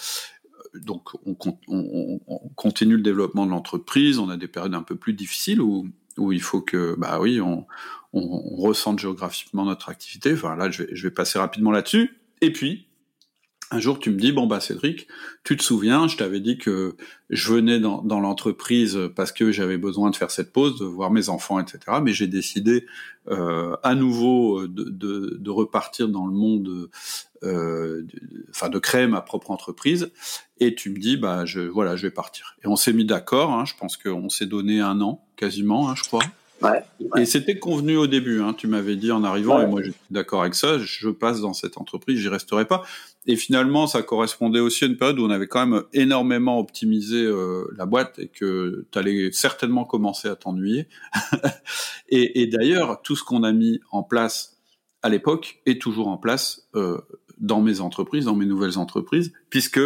Donc, 0.75 1.11
on, 1.27 1.37
on, 1.67 2.21
on, 2.29 2.39
continue 2.55 2.97
le 2.97 3.03
développement 3.03 3.45
de 3.45 3.51
l'entreprise. 3.51 4.21
On 4.21 4.29
a 4.29 4.37
des 4.37 4.49
périodes 4.49 4.75
un 4.75 4.83
peu 4.83 4.95
plus 4.95 5.13
difficiles 5.13 5.61
où, 5.61 5.89
où 6.19 6.31
il 6.31 6.43
faut 6.43 6.61
que, 6.61 6.95
bah 6.97 7.19
oui, 7.21 7.41
on, 7.41 7.67
on, 8.13 8.57
ressente 8.57 9.01
géographiquement 9.01 9.65
notre 9.65 9.89
activité. 9.89 10.33
Enfin, 10.35 10.55
là, 10.55 10.71
je 10.71 10.85
vais, 10.85 10.95
je 10.95 11.09
vais 11.09 11.13
passer 11.13 11.39
rapidement 11.41 11.73
là-dessus. 11.73 12.21
Et 12.43 12.53
puis, 12.53 12.88
un 13.71 13.81
jour, 13.81 13.99
tu 13.99 14.11
me 14.11 14.17
dis, 14.17 14.33
bon, 14.33 14.47
bah, 14.47 14.61
Cédric, 14.61 15.09
tu 15.45 15.57
te 15.57 15.63
souviens, 15.63 16.09
je 16.09 16.17
t'avais 16.17 16.41
dit 16.41 16.57
que 16.57 16.97
je 17.29 17.53
venais 17.53 17.79
dans, 17.79 18.03
l'entreprise 18.03 18.99
parce 19.15 19.31
que 19.31 19.53
j'avais 19.53 19.77
besoin 19.77 20.11
de 20.11 20.17
faire 20.17 20.31
cette 20.31 20.53
pause, 20.53 20.79
de 20.79 20.87
voir 20.87 21.11
mes 21.11 21.29
enfants, 21.29 21.61
etc. 21.61 21.79
Mais 22.03 22.13
j'ai 22.13 22.27
décidé 22.27 22.87
euh, 23.29 23.77
à 23.83 23.95
nouveau 23.95 24.67
de, 24.67 24.85
de, 24.85 25.37
de, 25.39 25.51
repartir 25.51 26.09
dans 26.09 26.27
le 26.27 26.33
monde, 26.33 26.89
euh, 27.43 28.07
enfin, 28.51 28.71
de 28.71 28.79
créer 28.79 29.07
ma 29.07 29.21
propre 29.21 29.51
entreprise. 29.51 30.13
Et 30.61 30.75
tu 30.75 30.89
me 30.89 30.99
dis, 30.99 31.19
bah, 31.19 31.45
je, 31.45 31.61
voilà, 31.61 31.95
je 31.97 32.07
vais 32.07 32.11
partir. 32.11 32.57
Et 32.65 32.69
on 32.69 32.77
s'est 32.77 32.95
mis 32.95 33.05
d'accord, 33.05 33.53
hein, 33.53 33.67
je 33.67 33.75
pense 33.79 33.99
qu'on 33.99 34.31
s'est 34.31 34.47
donné 34.47 34.81
un 34.81 35.01
an, 35.03 35.23
quasiment, 35.37 35.91
hein, 35.91 35.95
je 35.95 36.05
crois. 36.05 36.25
Ouais, 36.61 36.83
Et 37.17 37.25
c'était 37.25 37.59
convenu 37.59 37.97
au 37.97 38.07
début. 38.07 38.41
Hein, 38.41 38.55
tu 38.55 38.67
m'avais 38.67 38.97
dit 38.97 39.13
en 39.13 39.23
arrivant, 39.23 39.61
et 39.61 39.67
moi 39.67 39.83
j'étais 39.83 39.97
d'accord 40.11 40.43
avec 40.43 40.55
ça. 40.55 40.79
Je 40.79 41.09
passe 41.09 41.41
dans 41.41 41.55
cette 41.55 41.79
entreprise, 41.79 42.19
j'y 42.19 42.29
resterai 42.29 42.65
pas. 42.65 42.83
Et 43.27 43.37
finalement, 43.37 43.87
ça 43.87 44.03
correspondait 44.03 44.59
aussi 44.59 44.85
à 44.85 44.87
une 44.89 44.97
période 44.97 45.19
où 45.19 45.25
on 45.25 45.31
avait 45.31 45.47
quand 45.47 45.67
même 45.67 45.83
énormément 45.93 46.59
optimisé 46.59 47.23
euh, 47.23 47.67
la 47.77 47.87
boîte 47.87 48.19
et 48.19 48.29
que 48.29 48.87
tu 48.91 48.99
allais 48.99 49.31
certainement 49.33 49.85
commencer 49.85 50.29
à 50.29 50.35
t'ennuyer. 50.35 50.89
et, 52.09 52.41
et 52.41 52.47
d'ailleurs, 52.47 53.03
tout 53.03 53.15
ce 53.15 53.23
qu'on 53.23 53.45
a 53.45 53.53
mis 53.53 53.81
en 53.91 54.03
place 54.03 54.59
à 55.03 55.09
l'époque 55.09 55.61
est 55.67 55.81
toujours 55.81 56.09
en 56.09 56.17
place 56.17 56.69
euh, 56.75 56.99
dans 57.39 57.61
mes 57.61 57.81
entreprises, 57.81 58.25
dans 58.25 58.35
mes 58.35 58.47
nouvelles 58.47 58.79
entreprises, 58.79 59.33
puisque 59.51 59.81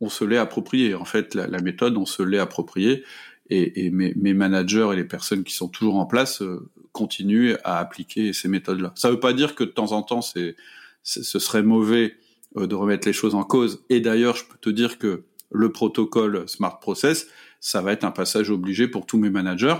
on 0.00 0.08
se 0.08 0.24
l'est 0.24 0.38
approprié. 0.38 0.94
En 0.94 1.04
fait, 1.04 1.34
la, 1.34 1.46
la 1.46 1.60
méthode, 1.60 1.96
on 1.96 2.06
se 2.06 2.22
l'est 2.22 2.38
appropriée 2.38 3.04
et, 3.52 3.90
mes, 3.90 4.34
managers 4.34 4.88
et 4.92 4.96
les 4.96 5.04
personnes 5.04 5.44
qui 5.44 5.54
sont 5.54 5.68
toujours 5.68 5.96
en 5.96 6.06
place 6.06 6.42
euh, 6.42 6.68
continuent 6.92 7.54
à 7.64 7.78
appliquer 7.78 8.32
ces 8.32 8.48
méthodes-là. 8.48 8.92
Ça 8.96 9.08
ne 9.08 9.14
veut 9.14 9.20
pas 9.20 9.32
dire 9.32 9.54
que 9.54 9.64
de 9.64 9.70
temps 9.70 9.92
en 9.92 10.02
temps, 10.02 10.22
c'est, 10.22 10.56
ce 11.02 11.38
serait 11.38 11.62
mauvais 11.62 12.16
euh, 12.56 12.66
de 12.66 12.74
remettre 12.74 13.06
les 13.06 13.12
choses 13.12 13.34
en 13.34 13.44
cause. 13.44 13.84
Et 13.88 14.00
d'ailleurs, 14.00 14.36
je 14.36 14.44
peux 14.44 14.58
te 14.60 14.70
dire 14.70 14.98
que 14.98 15.24
le 15.50 15.72
protocole 15.72 16.48
Smart 16.48 16.80
Process, 16.80 17.28
ça 17.60 17.80
va 17.80 17.92
être 17.92 18.04
un 18.04 18.10
passage 18.10 18.50
obligé 18.50 18.88
pour 18.88 19.06
tous 19.06 19.18
mes 19.18 19.30
managers. 19.30 19.76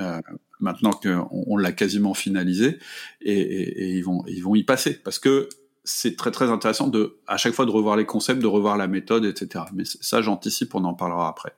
Euh, 0.00 0.20
maintenant 0.60 0.90
qu'on 0.90 1.28
on, 1.30 1.56
l'a 1.56 1.72
quasiment 1.72 2.14
finalisé, 2.14 2.78
et, 3.20 3.32
et, 3.32 3.90
ils 3.96 4.02
vont 4.02 4.24
ils 4.28 4.42
vont 4.42 4.54
y 4.54 4.62
passer 4.62 4.94
parce 4.94 5.18
que 5.18 5.48
c'est 5.82 6.16
très 6.16 6.30
très 6.30 6.50
intéressant 6.50 6.86
de 6.88 7.18
à 7.26 7.36
chaque 7.36 7.54
fois 7.54 7.64
de 7.64 7.70
revoir 7.70 7.96
les 7.96 8.04
concepts, 8.04 8.40
de 8.40 8.46
revoir 8.46 8.76
la 8.76 8.86
méthode, 8.86 9.24
etc. 9.24 9.64
Mais 9.72 9.84
ça, 9.84 10.20
j'anticipe, 10.22 10.74
on 10.74 10.84
en 10.84 10.94
parlera 10.94 11.28
après. 11.28 11.54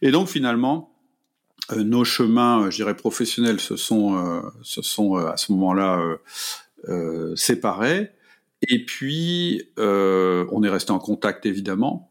Et 0.00 0.10
donc 0.10 0.28
finalement, 0.28 0.93
nos 1.72 2.04
chemins, 2.04 2.62
euh, 2.64 2.70
je 2.70 2.76
dirais 2.76 2.96
professionnels, 2.96 3.60
se 3.60 3.76
sont, 3.76 4.16
euh, 4.16 4.40
se 4.62 4.82
sont 4.82 5.16
à 5.16 5.36
ce 5.36 5.52
moment-là 5.52 6.18
séparés. 7.34 8.10
Et 8.68 8.84
puis, 8.84 9.62
on 9.78 10.62
est 10.62 10.68
resté 10.68 10.90
en 10.90 10.98
contact 10.98 11.46
évidemment. 11.46 12.10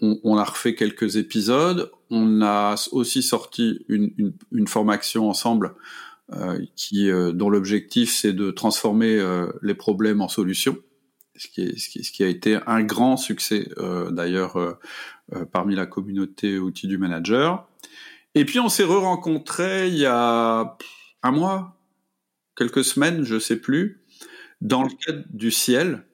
On, 0.00 0.36
a 0.36 0.44
refait 0.44 0.74
quelques 0.74 1.16
épisodes. 1.16 1.90
On 2.10 2.42
a 2.42 2.74
aussi 2.90 3.22
sorti 3.22 3.84
une, 3.88 4.34
une, 4.50 4.66
formation 4.66 5.30
ensemble 5.30 5.74
dont 6.28 7.50
l'objectif 7.50 8.12
c'est 8.12 8.32
de 8.32 8.50
transformer 8.50 9.24
les 9.62 9.74
problèmes 9.74 10.20
en 10.20 10.28
solutions. 10.28 10.76
Ce 11.36 11.48
qui, 11.48 11.62
est, 11.62 11.78
ce 11.78 12.12
qui, 12.12 12.22
a 12.24 12.28
été 12.28 12.58
un 12.66 12.82
grand 12.82 13.16
succès 13.16 13.70
d'ailleurs 14.10 14.78
parmi 15.52 15.74
la 15.74 15.86
communauté 15.86 16.58
outils 16.58 16.88
du 16.88 16.98
manager. 16.98 17.66
Et 18.34 18.44
puis 18.44 18.60
on 18.60 18.68
s'est 18.68 18.84
re-rencontrés 18.84 19.88
il 19.88 19.96
y 19.96 20.06
a 20.06 20.76
un 21.22 21.30
mois, 21.30 21.76
quelques 22.56 22.84
semaines, 22.84 23.24
je 23.24 23.38
sais 23.38 23.56
plus, 23.56 24.02
dans 24.60 24.82
le 24.82 24.90
cadre 24.90 25.24
du 25.30 25.50
Ciel. 25.50 26.04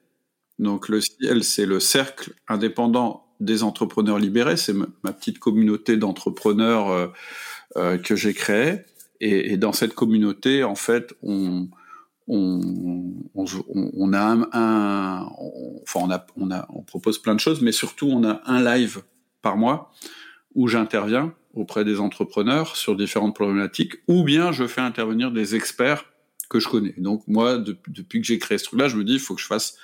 Donc 0.57 0.89
le 0.89 0.99
Ciel, 1.01 1.43
c'est 1.43 1.65
le 1.65 1.79
cercle 1.79 2.33
indépendant 2.47 3.25
des 3.39 3.63
entrepreneurs 3.63 4.19
libérés. 4.19 4.57
C'est 4.57 4.73
ma 4.73 5.13
petite 5.13 5.39
communauté 5.39 5.95
d'entrepreneurs 5.95 6.89
euh, 6.89 7.07
euh, 7.77 7.97
que 7.97 8.15
j'ai 8.15 8.33
créée. 8.33 8.83
Et, 9.21 9.57
dans 9.57 9.73
cette 9.73 9.93
communauté, 9.95 10.63
en 10.63 10.75
fait, 10.75 11.13
on 11.21 11.67
on, 12.31 12.61
on, 13.33 13.45
on 13.67 14.13
a 14.13 14.21
un 14.21 15.25
enfin 15.81 15.99
on 16.01 16.11
a, 16.11 16.25
on 16.37 16.51
a, 16.51 16.67
on 16.69 16.83
propose 16.83 17.17
plein 17.19 17.33
de 17.33 17.39
choses, 17.39 17.61
mais 17.61 17.71
surtout 17.71 18.07
on 18.07 18.23
a 18.23 18.41
un 18.45 18.63
live 18.63 19.01
par 19.41 19.57
mois 19.57 19.91
où 20.53 20.67
j'interviens 20.67 21.33
auprès 21.53 21.83
des 21.85 21.99
entrepreneurs 21.99 22.75
sur 22.75 22.95
différentes 22.95 23.35
problématiques, 23.35 23.95
ou 24.07 24.23
bien 24.23 24.51
je 24.51 24.67
fais 24.67 24.81
intervenir 24.81 25.31
des 25.31 25.55
experts 25.55 26.05
que 26.49 26.59
je 26.59 26.67
connais. 26.67 26.93
Donc 26.97 27.23
moi, 27.27 27.57
depuis 27.87 28.21
que 28.21 28.27
j'ai 28.27 28.39
créé 28.39 28.57
ce 28.57 28.65
truc-là, 28.65 28.87
je 28.87 28.97
me 28.97 29.03
dis, 29.03 29.13
il 29.13 29.19
faut 29.19 29.35
que 29.35 29.41
je 29.41 29.47
fasse 29.47 29.77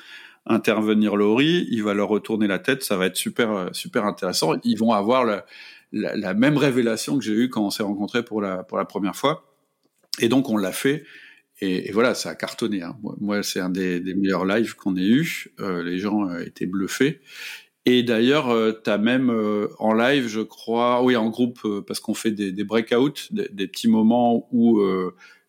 intervenir 0.48 1.16
Laurie, 1.16 1.68
il 1.72 1.84
va 1.84 1.94
leur 1.94 2.08
retourner 2.08 2.48
la 2.48 2.60
tête, 2.60 2.84
ça 2.84 2.98
va 2.98 3.08
être 3.08 3.18
super 3.18 3.70
super 3.74 4.06
intéressant. 4.06 4.54
Ils 4.64 4.78
vont 4.78 4.92
avoir 4.92 5.26
la, 5.92 6.34
même 6.34 6.58
révélation 6.58 7.18
que 7.18 7.24
j'ai 7.24 7.34
eue 7.34 7.50
quand 7.50 7.66
on 7.66 7.70
s'est 7.70 7.84
rencontrés 7.84 8.24
pour 8.24 8.42
la, 8.42 8.64
première 8.64 9.16
fois. 9.16 9.52
Et 10.20 10.30
donc 10.30 10.50
on 10.50 10.58
l'a 10.58 10.72
fait. 10.72 11.04
Et, 11.62 11.92
voilà, 11.94 12.16
ça 12.16 12.32
a 12.32 12.36
cartonné. 12.36 12.82
Hein. 12.82 12.98
Moi, 13.22 13.42
c'est 13.42 13.62
un 13.62 13.70
des, 13.70 14.02
des, 14.02 14.14
meilleurs 14.14 14.46
lives 14.46 14.76
qu'on 14.76 14.98
ait 14.98 15.08
eu. 15.08 15.54
Euh, 15.62 15.84
les 15.84 16.00
gens 16.00 16.30
euh, 16.30 16.46
étaient 16.46 16.66
bluffés. 16.66 17.22
Et 17.86 18.02
d'ailleurs, 18.02 18.50
euh, 18.50 18.72
tu 18.84 18.90
as 18.90 18.98
même 18.98 19.30
euh, 19.30 19.68
en 19.78 19.94
live, 19.94 20.28
je 20.28 20.42
crois, 20.42 21.04
oui, 21.04 21.16
en 21.16 21.30
groupe, 21.30 21.60
euh, 21.66 21.82
parce 21.86 22.00
qu'on 22.00 22.16
fait 22.16 22.32
des, 22.32 22.52
des 22.52 22.64
breakouts, 22.64 23.30
des, 23.30 23.48
des, 23.52 23.68
petits 23.68 23.88
moments 23.88 24.48
où 24.52 24.82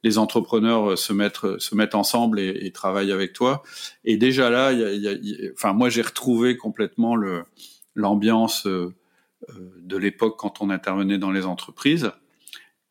les 0.02 0.18
entrepreneurs 0.18 0.96
se 0.98 1.12
mettent, 1.12 1.58
se 1.58 1.74
mettent 1.74 1.94
ensemble 1.94 2.38
et, 2.38 2.66
et 2.66 2.70
travaillent 2.72 3.12
avec 3.12 3.32
toi. 3.32 3.62
Et 4.04 4.18
déjà 4.18 4.50
là, 4.50 4.72
y 4.72 4.84
a, 4.84 4.92
y 4.92 5.08
a, 5.08 5.50
enfin, 5.54 5.72
moi, 5.72 5.88
j'ai 5.88 6.02
retrouvé 6.02 6.56
complètement 6.56 7.16
l'ambiance 7.94 8.66
de 8.66 9.96
l'époque 9.96 10.36
quand 10.38 10.60
on 10.60 10.70
intervenait 10.70 11.18
dans 11.18 11.32
les 11.32 11.46
entreprises. 11.46 12.10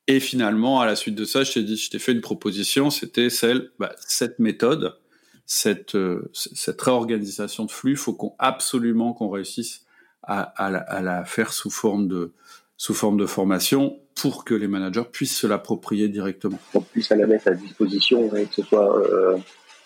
Et 0.08 0.20
finalement, 0.20 0.82
à 0.82 0.86
la 0.86 0.96
suite 0.96 1.16
de 1.16 1.26
ça, 1.26 1.44
je 1.44 1.54
t'ai 1.54 1.64
dit, 1.64 1.78
je 1.78 1.90
t'ai 1.90 2.00
fait 2.00 2.12
une 2.12 2.22
proposition, 2.22 2.90
c'était 2.90 3.30
celle, 3.30 3.72
bah, 3.80 3.94
cette 4.00 4.40
méthode 4.40 4.98
cette, 5.46 5.96
euh, 5.96 6.30
cette 6.34 6.82
réorganisation 6.82 7.66
de 7.66 7.72
flux, 7.72 7.92
il 7.92 7.98
faut 7.98 8.14
qu'on 8.14 8.34
absolument 8.40 9.14
qu'on 9.14 9.30
réussisse 9.30 9.86
à, 10.24 10.42
à, 10.42 10.72
la, 10.72 10.80
à, 10.80 11.02
la, 11.02 11.26
faire 11.26 11.54
sous 11.54 11.70
forme 11.70 12.08
de 12.08 12.34
sous 12.78 12.94
forme 12.94 13.18
de 13.18 13.26
formation 13.26 14.00
pour 14.16 14.44
que 14.44 14.54
les 14.54 14.68
managers 14.68 15.06
puissent 15.10 15.38
se 15.38 15.48
l'approprier 15.48 16.10
directement. 16.10 16.60
Qu'on 16.74 16.82
puisse 16.82 17.10
la 17.10 17.26
mettre 17.26 17.48
à 17.48 17.52
disposition 17.54 18.36
et 18.36 18.46
que 18.46 18.56
ce 18.56 18.64
soit 18.64 19.00
euh, 19.00 19.38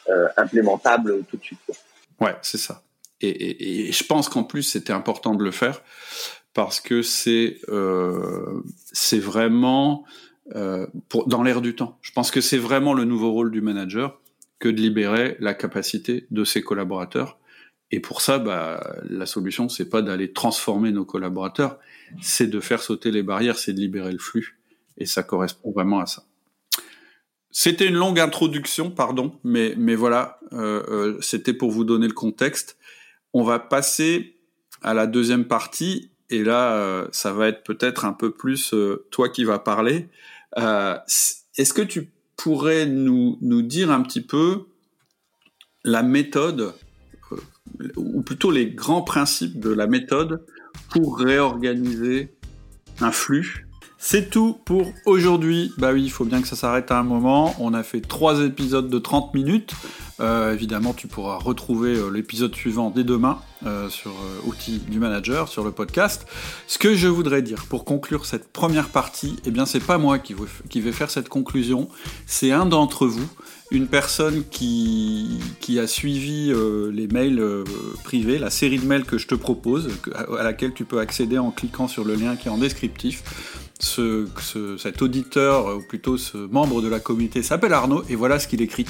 euh, 0.10 0.28
implémentable 0.38 1.24
tout 1.30 1.38
de 1.38 1.44
suite. 1.44 1.60
Ouais, 2.20 2.36
c'est 2.42 2.58
ça. 2.58 2.82
Et, 3.22 3.30
et, 3.30 3.90
et, 3.90 3.92
je 3.92 4.04
pense 4.06 4.30
qu'en 4.30 4.44
plus 4.44 4.64
c'était 4.64 4.94
important 4.94 5.36
de 5.36 5.44
le 5.44 5.52
faire 5.52 5.82
parce 6.54 6.80
que 6.80 7.02
c'est 7.02 7.60
euh, 7.70 8.64
c'est 8.92 9.20
vraiment 9.20 10.04
euh, 10.56 10.88
pour, 11.10 11.28
dans 11.28 11.44
l'air 11.44 11.62
du 11.62 11.76
temps. 11.76 11.98
Je 12.02 12.12
pense 12.12 12.32
que 12.32 12.42
c'est 12.42 12.58
vraiment 12.58 12.94
le 12.94 13.06
nouveau 13.06 13.32
rôle 13.32 13.52
du 13.52 13.62
manager 13.62 14.20
que 14.60 14.70
de 14.70 14.80
libérer 14.80 15.38
la 15.40 15.54
capacité 15.54 16.28
de 16.32 16.44
ses 16.44 16.62
collaborateurs. 16.62 17.40
Et 17.92 18.00
pour 18.00 18.22
ça, 18.22 18.38
bah, 18.38 18.98
la 19.10 19.26
solution, 19.26 19.68
c'est 19.70 19.90
pas 19.90 20.02
d'aller 20.02 20.32
transformer 20.32 20.92
nos 20.92 21.06
collaborateurs, 21.06 21.80
c'est 22.22 22.48
de 22.48 22.60
faire 22.60 22.82
sauter 22.84 23.12
les 23.12 23.24
barrières, 23.24 23.58
c'est 23.58 23.74
de 23.74 23.80
libérer 23.80 24.12
le 24.12 24.20
flux. 24.20 24.60
Et 24.98 25.06
ça 25.06 25.24
correspond 25.24 25.72
vraiment 25.72 26.00
à 26.00 26.06
ça. 26.06 26.24
C'était 27.52 27.88
une 27.88 27.96
longue 27.96 28.20
introduction, 28.20 28.92
pardon, 28.92 29.40
mais, 29.44 29.74
mais 29.76 29.96
voilà, 29.96 30.40
euh, 30.54 30.84
euh, 30.88 31.18
c'était 31.22 31.54
pour 31.54 31.72
vous 31.72 31.84
donner 31.84 32.08
le 32.08 32.14
contexte. 32.14 32.78
On 33.34 33.44
va 33.44 33.58
passer 33.58 34.38
à 34.84 34.94
la 34.94 35.08
deuxième 35.08 35.46
partie, 35.46 36.12
et 36.30 36.44
là, 36.44 36.76
euh, 36.76 37.08
ça 37.12 37.34
va 37.34 37.48
être 37.48 37.64
peut-être 37.64 38.06
un 38.06 38.14
peu 38.14 38.32
plus 38.32 38.76
toi 39.10 39.30
qui 39.30 39.46
vas 39.46 39.58
parler. 39.58 40.10
Est-ce 40.56 41.74
que 41.74 41.82
tu 41.82 42.12
pourrais 42.42 42.86
nous, 42.86 43.38
nous 43.42 43.62
dire 43.62 43.92
un 43.92 44.02
petit 44.02 44.22
peu 44.22 44.68
la 45.84 46.04
méthode, 46.04 46.74
ou 47.96 48.22
plutôt 48.22 48.52
les 48.52 48.72
grands 48.72 49.02
principes 49.02 49.60
de 49.60 49.70
la 49.70 49.88
méthode 49.88 50.46
pour 50.90 51.18
réorganiser 51.20 52.36
un 53.02 53.12
flux 53.12 53.66
c'est 54.02 54.30
tout 54.30 54.58
pour 54.64 54.94
aujourd'hui. 55.06 55.74
Bah 55.78 55.92
oui, 55.92 56.04
il 56.06 56.10
faut 56.10 56.24
bien 56.24 56.42
que 56.42 56.48
ça 56.48 56.56
s'arrête 56.56 56.90
à 56.90 56.98
un 56.98 57.04
moment. 57.04 57.54
On 57.60 57.74
a 57.74 57.84
fait 57.84 58.00
trois 58.00 58.40
épisodes 58.40 58.90
de 58.90 58.98
30 58.98 59.34
minutes. 59.34 59.74
Euh, 60.20 60.54
évidemment, 60.54 60.94
tu 60.94 61.08
pourras 61.08 61.38
retrouver 61.38 61.96
euh, 61.96 62.10
l'épisode 62.10 62.54
suivant 62.54 62.90
dès 62.90 63.04
demain 63.04 63.40
euh, 63.66 63.90
sur 63.90 64.12
Outils 64.46 64.80
du 64.80 65.00
Manager, 65.00 65.48
sur 65.48 65.64
le 65.64 65.72
podcast. 65.72 66.26
Ce 66.68 66.78
que 66.78 66.96
je 66.96 67.08
voudrais 67.08 67.42
dire 67.42 67.66
pour 67.70 67.86
conclure 67.86 68.26
cette 68.26 68.52
première 68.52 68.90
partie, 68.90 69.38
eh 69.46 69.52
bien, 69.52 69.66
c'est 69.66 69.80
pas 69.80 69.98
moi 69.98 70.20
qui, 70.20 70.34
vais 70.82 70.92
faire 70.92 71.10
cette 71.10 71.30
conclusion. 71.30 71.90
C'est 72.26 72.52
un 72.52 72.66
d'entre 72.66 73.08
vous, 73.08 73.28
une 73.72 73.88
personne 73.88 74.44
qui, 74.50 75.40
a 75.80 75.88
suivi 75.88 76.52
les 76.92 77.08
mails 77.08 77.42
privés, 78.04 78.40
la 78.40 78.50
série 78.50 78.80
de 78.80 78.86
mails 78.86 79.06
que 79.06 79.18
je 79.18 79.28
te 79.28 79.36
propose, 79.36 79.90
à 80.38 80.44
laquelle 80.44 80.74
tu 80.74 80.84
peux 80.84 81.00
accéder 81.00 81.38
en 81.38 81.52
cliquant 81.52 81.88
sur 81.88 82.04
le 82.04 82.16
lien 82.16 82.36
qui 82.36 82.48
est 82.48 82.52
en 82.52 82.58
descriptif 82.58 83.24
ce, 83.80 84.28
cet 84.78 85.02
auditeur, 85.02 85.78
ou 85.78 85.82
plutôt 85.82 86.18
ce 86.18 86.38
membre 86.38 86.82
de 86.82 86.90
la 86.90 87.00
communauté, 87.00 87.44
s'appelle 87.44 87.74
Arnaud, 87.74 88.04
et 88.10 88.16
voilà 88.16 88.40
ce 88.40 88.48
qu'il 88.48 88.62
écrit. 88.62 88.86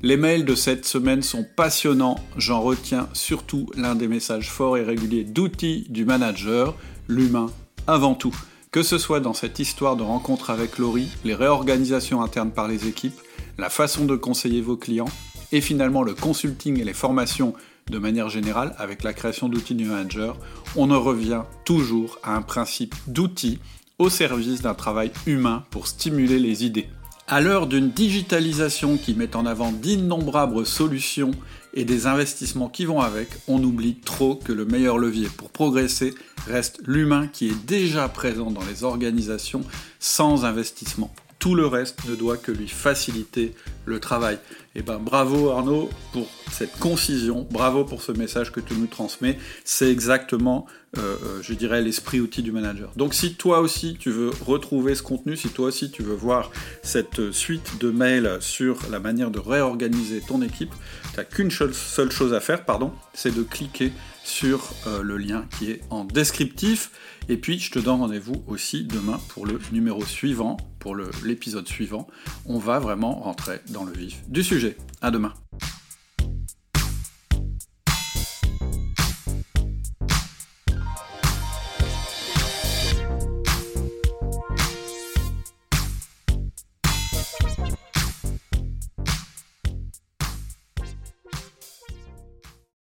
Les 0.00 0.16
mails 0.16 0.44
de 0.44 0.54
cette 0.54 0.84
semaine 0.84 1.22
sont 1.22 1.44
passionnants, 1.56 2.24
j'en 2.36 2.60
retiens 2.60 3.08
surtout 3.14 3.68
l'un 3.76 3.96
des 3.96 4.06
messages 4.06 4.48
forts 4.48 4.78
et 4.78 4.84
réguliers 4.84 5.24
d'outils 5.24 5.86
du 5.88 6.04
manager, 6.04 6.76
l'humain 7.08 7.50
avant 7.88 8.14
tout. 8.14 8.34
Que 8.70 8.84
ce 8.84 8.96
soit 8.96 9.18
dans 9.18 9.34
cette 9.34 9.58
histoire 9.58 9.96
de 9.96 10.04
rencontre 10.04 10.50
avec 10.50 10.78
Laurie, 10.78 11.08
les 11.24 11.34
réorganisations 11.34 12.22
internes 12.22 12.52
par 12.52 12.68
les 12.68 12.86
équipes, 12.86 13.20
la 13.58 13.70
façon 13.70 14.04
de 14.04 14.14
conseiller 14.14 14.60
vos 14.60 14.76
clients, 14.76 15.10
et 15.50 15.60
finalement 15.60 16.04
le 16.04 16.14
consulting 16.14 16.78
et 16.78 16.84
les 16.84 16.94
formations 16.94 17.54
de 17.90 17.98
manière 17.98 18.28
générale 18.28 18.76
avec 18.78 19.02
la 19.02 19.12
création 19.12 19.48
d'outils 19.48 19.74
du 19.74 19.86
manager, 19.86 20.36
on 20.76 20.92
en 20.92 21.00
revient 21.00 21.42
toujours 21.64 22.20
à 22.22 22.36
un 22.36 22.42
principe 22.42 22.94
d'outils 23.08 23.58
au 23.98 24.10
service 24.10 24.62
d'un 24.62 24.74
travail 24.74 25.10
humain 25.26 25.64
pour 25.70 25.88
stimuler 25.88 26.38
les 26.38 26.64
idées. 26.64 26.88
À 27.30 27.42
l'heure 27.42 27.66
d'une 27.66 27.90
digitalisation 27.90 28.96
qui 28.96 29.12
met 29.12 29.36
en 29.36 29.44
avant 29.44 29.70
d'innombrables 29.70 30.64
solutions 30.64 31.32
et 31.74 31.84
des 31.84 32.06
investissements 32.06 32.70
qui 32.70 32.86
vont 32.86 33.02
avec, 33.02 33.28
on 33.48 33.62
oublie 33.62 33.96
trop 33.96 34.34
que 34.34 34.50
le 34.50 34.64
meilleur 34.64 34.96
levier 34.96 35.28
pour 35.36 35.50
progresser 35.50 36.14
reste 36.46 36.80
l'humain 36.86 37.26
qui 37.26 37.48
est 37.48 37.66
déjà 37.66 38.08
présent 38.08 38.50
dans 38.50 38.64
les 38.64 38.82
organisations 38.82 39.60
sans 40.00 40.46
investissement 40.46 41.12
tout 41.38 41.54
le 41.54 41.66
reste 41.66 42.04
ne 42.08 42.14
doit 42.14 42.36
que 42.36 42.50
lui 42.50 42.68
faciliter 42.68 43.54
le 43.84 44.00
travail. 44.00 44.38
Et 44.74 44.80
eh 44.80 44.82
ben 44.82 44.98
bravo 44.98 45.50
Arnaud 45.50 45.88
pour 46.12 46.28
cette 46.52 46.78
concision, 46.78 47.46
bravo 47.50 47.84
pour 47.84 48.02
ce 48.02 48.12
message 48.12 48.52
que 48.52 48.60
tu 48.60 48.74
nous 48.74 48.86
transmets. 48.86 49.38
C'est 49.64 49.90
exactement, 49.90 50.66
euh, 50.98 51.16
euh, 51.24 51.38
je 51.42 51.54
dirais, 51.54 51.80
l'esprit 51.80 52.20
outil 52.20 52.42
du 52.42 52.52
manager. 52.52 52.92
Donc 52.96 53.14
si 53.14 53.34
toi 53.34 53.60
aussi 53.60 53.96
tu 53.98 54.10
veux 54.10 54.30
retrouver 54.44 54.94
ce 54.94 55.02
contenu, 55.02 55.36
si 55.36 55.48
toi 55.48 55.68
aussi 55.68 55.90
tu 55.90 56.02
veux 56.02 56.14
voir 56.14 56.50
cette 56.82 57.32
suite 57.32 57.78
de 57.80 57.90
mails 57.90 58.38
sur 58.40 58.78
la 58.90 58.98
manière 58.98 59.30
de 59.30 59.38
réorganiser 59.38 60.20
ton 60.20 60.42
équipe, 60.42 60.72
tu 61.12 61.16
n'as 61.16 61.24
qu'une 61.24 61.50
seule 61.50 62.10
chose 62.12 62.34
à 62.34 62.40
faire, 62.40 62.64
pardon, 62.64 62.92
c'est 63.14 63.34
de 63.34 63.42
cliquer 63.42 63.92
sur 64.28 64.74
euh, 64.86 65.02
le 65.02 65.16
lien 65.16 65.46
qui 65.58 65.70
est 65.70 65.80
en 65.90 66.04
descriptif. 66.04 66.90
Et 67.28 67.36
puis, 67.36 67.58
je 67.58 67.70
te 67.70 67.78
donne 67.78 68.00
rendez-vous 68.00 68.42
aussi 68.46 68.84
demain 68.84 69.20
pour 69.28 69.46
le 69.46 69.58
numéro 69.72 70.04
suivant, 70.04 70.56
pour 70.78 70.96
l'épisode 71.24 71.68
suivant. 71.68 72.06
On 72.46 72.58
va 72.58 72.78
vraiment 72.78 73.20
rentrer 73.20 73.60
dans 73.68 73.84
le 73.84 73.92
vif 73.92 74.22
du 74.28 74.42
sujet. 74.42 74.76
À 75.02 75.10
demain. 75.10 75.34